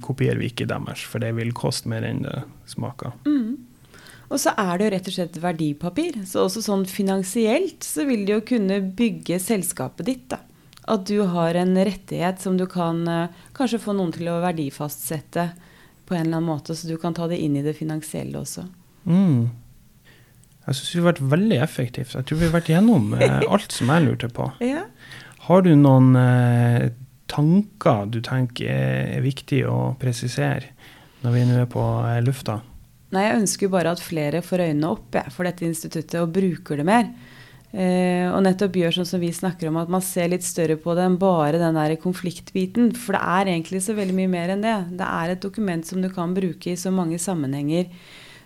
kopierer 0.04 0.40
vi 0.40 0.50
ikke 0.50 0.68
deres, 0.72 1.04
for 1.04 1.20
det 1.24 1.36
vil 1.38 1.54
koste 1.56 1.92
mer 1.92 2.08
enn 2.08 2.24
det 2.26 2.42
smaker. 2.72 3.14
Og 4.30 4.38
så 4.38 4.54
er 4.62 4.78
det 4.78 4.86
jo 4.86 4.92
rett 4.94 5.10
og 5.10 5.16
slett 5.16 5.40
verdipapir. 5.42 6.20
Så 6.30 6.46
også 6.46 6.62
sånn 6.64 6.86
finansielt 6.90 7.86
så 7.86 8.06
vil 8.10 8.28
det 8.28 8.36
jo 8.36 8.46
kunne 8.52 8.80
bygge 8.98 9.40
selskapet 9.42 10.10
ditt. 10.10 10.28
da. 10.30 10.44
At 10.90 11.08
du 11.10 11.24
har 11.34 11.58
en 11.58 11.74
rettighet 11.78 12.42
som 12.42 12.58
du 12.58 12.66
kan 12.70 13.02
eh, 13.10 13.42
kanskje 13.58 13.82
få 13.82 13.98
noen 13.98 14.14
til 14.14 14.30
å 14.30 14.40
verdifastsette 14.44 15.50
på 16.10 16.16
en 16.18 16.26
eller 16.26 16.40
annen 16.40 16.50
måte, 16.50 16.76
så 16.76 16.90
du 16.90 16.98
kan 17.02 17.14
ta 17.14 17.28
det 17.30 17.38
inn 17.42 17.58
i 17.58 17.66
det 17.66 17.76
finansielle 17.78 18.42
også. 18.42 18.66
Mm. 19.10 19.50
Jeg 20.70 20.78
syns 20.78 20.94
vi 20.94 21.02
har 21.02 21.10
vært 21.12 21.26
veldig 21.34 21.60
effektivt. 21.66 22.16
Jeg 22.18 22.30
tror 22.30 22.40
vi 22.40 22.48
har 22.48 22.56
vært 22.56 22.72
gjennom 22.74 23.14
eh, 23.18 23.38
alt 23.54 23.74
som 23.74 23.90
jeg 23.94 24.06
lurte 24.06 24.30
på. 24.34 24.50
Ja. 24.66 24.86
Har 25.50 25.66
du 25.66 25.72
noen 25.74 26.14
eh, 26.20 26.90
tanker 27.30 28.10
du 28.10 28.22
tenker 28.26 28.70
er, 28.70 29.14
er 29.18 29.26
viktig 29.26 29.64
å 29.70 29.96
presisere 30.02 30.76
når 31.24 31.34
vi 31.36 31.46
nå 31.50 31.62
er 31.64 31.70
på 31.70 31.86
eh, 32.06 32.20
lufta? 32.26 32.60
Nei, 33.16 33.26
jeg 33.26 33.42
ønsker 33.42 33.66
jo 33.66 33.74
bare 33.74 33.96
at 33.96 34.04
flere 34.04 34.44
får 34.46 34.68
øynene 34.68 34.94
opp 34.94 35.18
jeg, 35.18 35.34
for 35.34 35.48
dette 35.48 35.66
instituttet 35.66 36.20
og 36.22 36.34
bruker 36.36 36.80
det 36.80 36.86
mer. 36.86 37.10
Eh, 37.70 38.26
og 38.30 38.42
nettopp 38.42 38.80
gjør 38.80 38.96
sånn 38.98 39.08
som 39.10 39.22
vi 39.22 39.30
snakker 39.34 39.70
om, 39.70 39.78
at 39.82 39.92
man 39.94 40.02
ser 40.06 40.32
litt 40.32 40.46
større 40.46 40.78
på 40.82 40.96
det 40.98 41.06
enn 41.06 41.20
bare 41.22 41.62
den 41.62 41.78
der 41.78 41.96
konfliktbiten. 42.02 42.92
For 42.98 43.18
det 43.18 43.22
er 43.22 43.54
egentlig 43.54 43.84
så 43.86 43.98
veldig 43.98 44.18
mye 44.18 44.32
mer 44.32 44.54
enn 44.56 44.66
det. 44.66 44.78
Det 45.02 45.10
er 45.10 45.34
et 45.34 45.46
dokument 45.46 45.86
som 45.86 46.02
du 46.02 46.10
kan 46.14 46.34
bruke 46.38 46.74
i 46.74 46.80
så 46.80 46.94
mange 46.94 47.22
sammenhenger 47.22 47.90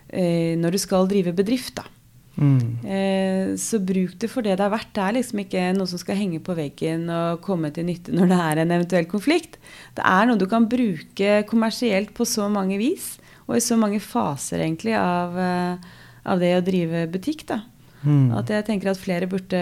eh, 0.10 0.56
når 0.60 0.76
du 0.76 0.84
skal 0.84 1.12
drive 1.12 1.36
bedrift. 1.36 1.76
da. 1.80 1.88
Mm. 2.34 2.82
Eh, 2.82 3.56
så 3.62 3.78
bruk 3.78 4.15
det 4.17 4.30
for 4.32 4.45
det 4.45 4.58
det 4.58 4.65
er 4.65 4.73
verdt. 4.73 4.93
Det 4.95 5.04
er 5.04 5.17
liksom 5.19 5.43
ikke 5.43 5.65
noe 5.78 5.89
som 5.89 6.02
skal 6.02 6.17
henge 6.17 6.41
på 6.43 6.56
veggen 6.58 7.06
og 7.13 7.43
komme 7.45 7.71
til 7.73 7.88
nytte 7.88 8.15
når 8.15 8.32
det 8.32 8.39
er 8.43 8.62
en 8.63 8.76
eventuell 8.80 9.10
konflikt. 9.10 9.60
Det 9.95 10.04
er 10.04 10.28
noe 10.28 10.39
du 10.41 10.47
kan 10.49 10.67
bruke 10.69 11.43
kommersielt 11.49 12.13
på 12.17 12.28
så 12.28 12.49
mange 12.52 12.80
vis, 12.82 13.13
og 13.47 13.56
i 13.58 13.63
så 13.63 13.77
mange 13.79 13.99
faser 14.03 14.63
egentlig 14.63 14.93
av, 14.97 15.38
eh, 15.38 15.77
av 16.25 16.39
det 16.39 16.53
å 16.58 16.63
drive 16.65 17.08
butikk. 17.12 17.45
da. 17.47 17.62
Mm. 18.03 18.32
At 18.38 18.47
jeg 18.51 18.65
tenker 18.67 18.91
at 18.91 18.99
flere 18.99 19.27
burde 19.32 19.60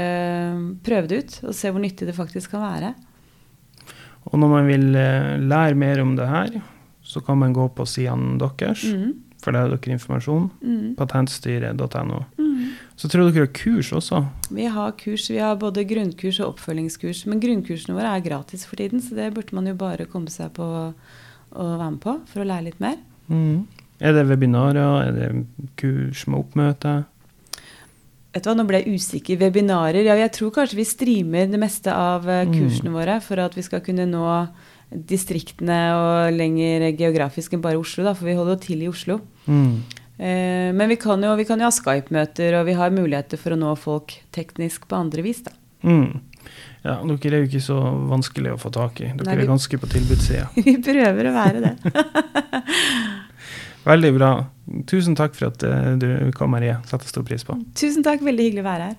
prøve 0.84 1.08
det 1.08 1.17
ut 1.24 1.39
og 1.50 1.54
se 1.58 1.70
hvor 1.70 1.82
nyttig 1.82 2.08
det 2.10 2.15
faktisk 2.17 2.52
kan 2.56 2.62
være. 2.65 2.94
Og 4.32 4.38
når 4.39 4.50
man 4.54 4.67
vil 4.70 4.96
eh, 4.96 5.38
lære 5.41 5.76
mer 5.78 6.02
om 6.02 6.15
det 6.15 6.28
her, 6.30 6.62
så 7.04 7.22
kan 7.26 7.38
man 7.41 7.54
gå 7.54 7.67
på 7.76 7.86
sidene 7.89 8.38
deres, 8.39 8.84
Mm. 8.86 9.15
for 9.41 9.52
der 9.52 9.62
har 9.65 9.70
dere 9.74 9.96
informasjon. 9.98 10.52
Mm. 10.62 10.96
Patentstyret.no. 10.96 12.24
Mm. 12.38 12.74
Så 12.96 13.10
tror 13.10 13.26
jeg 13.26 13.34
dere 13.34 13.48
har 13.48 13.54
kurs 13.58 13.89
også. 13.91 14.20
Vi 14.54 14.65
har 14.70 14.91
kurs, 14.91 15.30
vi 15.30 15.39
har 15.41 15.56
både 15.58 15.84
grunnkurs 15.89 16.39
og 16.39 16.54
oppfølgingskurs. 16.56 17.26
Men 17.26 17.39
grunnkursene 17.41 17.96
våre 17.98 18.13
er 18.15 18.22
gratis 18.22 18.65
for 18.65 18.76
tiden, 18.78 19.02
så 19.02 19.15
det 19.17 19.34
burde 19.34 19.54
man 19.58 19.65
jo 19.65 19.74
bare 19.74 20.06
komme 20.06 20.30
seg 20.30 20.54
på 20.54 20.63
og 20.63 21.80
være 21.80 21.91
med 21.91 22.00
på 22.02 22.13
for 22.28 22.41
å 22.44 22.48
lære 22.48 22.63
litt 22.70 22.80
mer. 22.80 22.98
Mm. 23.32 23.65
Er 24.02 24.13
det 24.17 24.28
webinarer? 24.28 25.08
Er 25.08 25.12
det 25.15 25.30
kurs 25.80 26.26
med 26.28 26.39
oppmøte? 26.44 26.94
Vet 28.34 28.44
du 28.44 28.50
hva, 28.50 28.56
Nå 28.58 28.65
ble 28.67 28.80
jeg 28.84 28.96
usikker. 29.00 29.38
Webinarer 29.41 30.04
Ja, 30.08 30.15
jeg 30.15 30.32
tror 30.38 30.52
kanskje 30.56 30.78
vi 30.80 30.86
streamer 30.88 31.50
det 31.52 31.60
meste 31.60 31.91
av 31.94 32.24
kursene 32.28 32.46
Mm. 32.48 32.54
kursene 32.56 32.91
våre 32.96 33.22
for 33.22 33.39
at 33.39 33.56
vi 33.56 33.62
skal 33.62 33.82
kunne 33.82 34.06
nå 34.10 34.48
distriktene 34.91 35.80
og 35.96 36.34
lenger 36.36 36.89
geografisk 37.00 37.54
enn 37.56 37.62
bare 37.63 37.80
Oslo, 37.80 38.04
da, 38.04 38.13
for 38.13 38.26
vi 38.28 38.36
holder 38.36 38.58
jo 38.58 38.62
til 38.65 38.82
i 38.84 38.89
Oslo. 38.91 39.20
Mm. 39.48 39.82
Eh, 40.20 40.72
men 40.76 40.89
vi 40.91 40.98
kan 40.98 41.22
jo, 41.24 41.36
vi 41.39 41.46
kan 41.48 41.60
jo 41.60 41.65
ha 41.70 41.72
Skype-møter, 41.72 42.60
og 42.60 42.65
vi 42.67 42.74
har 42.78 42.91
muligheter 42.94 43.39
for 43.39 43.56
å 43.56 43.60
nå 43.60 43.72
folk 43.80 44.17
teknisk 44.36 44.88
på 44.88 45.00
andre 45.00 45.24
vis. 45.24 45.41
da. 45.48 45.52
Mm. 45.84 46.20
Ja, 46.82 46.96
dere 47.06 47.38
er 47.38 47.44
jo 47.44 47.50
ikke 47.50 47.62
så 47.62 47.76
vanskelig 48.10 48.56
å 48.56 48.60
få 48.62 48.72
tak 48.74 48.98
i. 49.04 49.12
Dere 49.12 49.28
Nei, 49.28 49.36
vi- 49.38 49.44
er 49.46 49.52
ganske 49.52 49.78
på 49.82 49.89
tilbudssida. 49.91 50.48
Vi 50.65 50.74
prøver 50.82 51.30
å 51.30 51.34
være 51.36 51.62
det. 51.62 51.74
Veldig 53.86 54.12
bra. 54.17 54.32
Tusen 54.89 55.15
takk 55.17 55.36
for 55.38 55.50
at 55.52 55.63
eh, 55.65 55.91
du 56.02 56.08
kom, 56.38 56.52
Marie. 56.54 56.76
Setter 56.89 57.10
stor 57.10 57.26
pris 57.28 57.46
på. 57.46 57.56
Tusen 57.78 58.06
takk, 58.06 58.22
veldig 58.26 58.46
hyggelig 58.50 58.63
å 58.63 58.67
være 58.67 58.89
her. 58.91 58.98